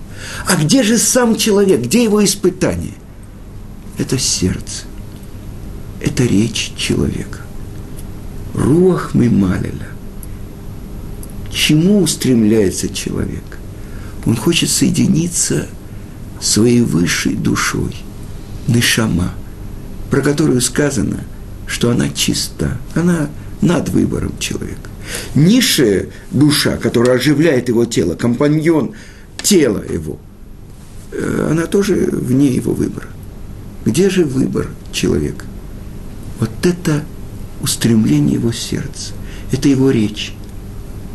А 0.46 0.56
где 0.56 0.84
же 0.84 0.96
сам 0.96 1.36
человек, 1.36 1.80
где 1.82 2.04
его 2.04 2.24
испытание? 2.24 2.94
Это 3.98 4.18
сердце, 4.18 4.84
это 6.02 6.24
речь 6.24 6.72
человека. 6.76 7.40
Руах 8.54 9.14
мы 9.14 9.30
малиля. 9.30 9.88
Чему 11.50 12.02
устремляется 12.02 12.88
человек? 12.88 13.44
Он 14.26 14.36
хочет 14.36 14.70
соединиться 14.70 15.68
своей 16.40 16.80
высшей 16.80 17.34
душой, 17.34 17.96
нишама, 18.66 19.34
про 20.10 20.22
которую 20.22 20.60
сказано, 20.60 21.24
что 21.66 21.90
она 21.90 22.08
чиста, 22.10 22.78
она 22.94 23.30
над 23.60 23.88
выбором 23.88 24.36
человека. 24.38 24.90
Низшая 25.34 26.08
душа, 26.30 26.76
которая 26.76 27.16
оживляет 27.16 27.68
его 27.68 27.84
тело, 27.84 28.14
компаньон 28.14 28.92
тела 29.42 29.82
его, 29.88 30.18
э, 31.12 31.48
она 31.50 31.66
тоже 31.66 32.08
вне 32.12 32.48
его 32.48 32.72
выбора. 32.72 33.08
Где 33.84 34.10
же 34.10 34.24
выбор 34.24 34.68
человека? 34.92 35.44
Вот 36.42 36.66
это 36.66 37.05
устремление 37.61 38.35
его 38.35 38.50
сердца, 38.50 39.12
это 39.52 39.68
его 39.68 39.92
речь. 39.92 40.35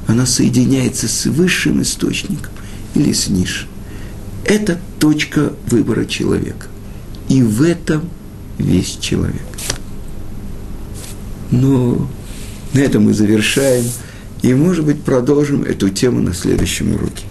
Она 0.07 0.25
соединяется 0.25 1.09
с 1.09 1.25
высшим 1.25 1.81
источником 1.81 2.53
или 2.95 3.11
с 3.11 3.27
низшим. 3.27 3.67
Это 4.45 4.79
точка 5.01 5.51
выбора 5.69 6.05
человека. 6.05 6.67
И 7.27 7.43
в 7.43 7.61
этом 7.61 8.09
весь 8.57 8.99
человек. 9.01 9.43
Но 11.51 12.09
на 12.71 12.79
этом 12.79 13.03
мы 13.03 13.13
завершаем. 13.13 13.83
И, 14.43 14.53
может 14.53 14.85
быть, 14.85 15.01
продолжим 15.01 15.63
эту 15.63 15.89
тему 15.89 16.21
на 16.21 16.33
следующем 16.33 16.95
уроке. 16.95 17.25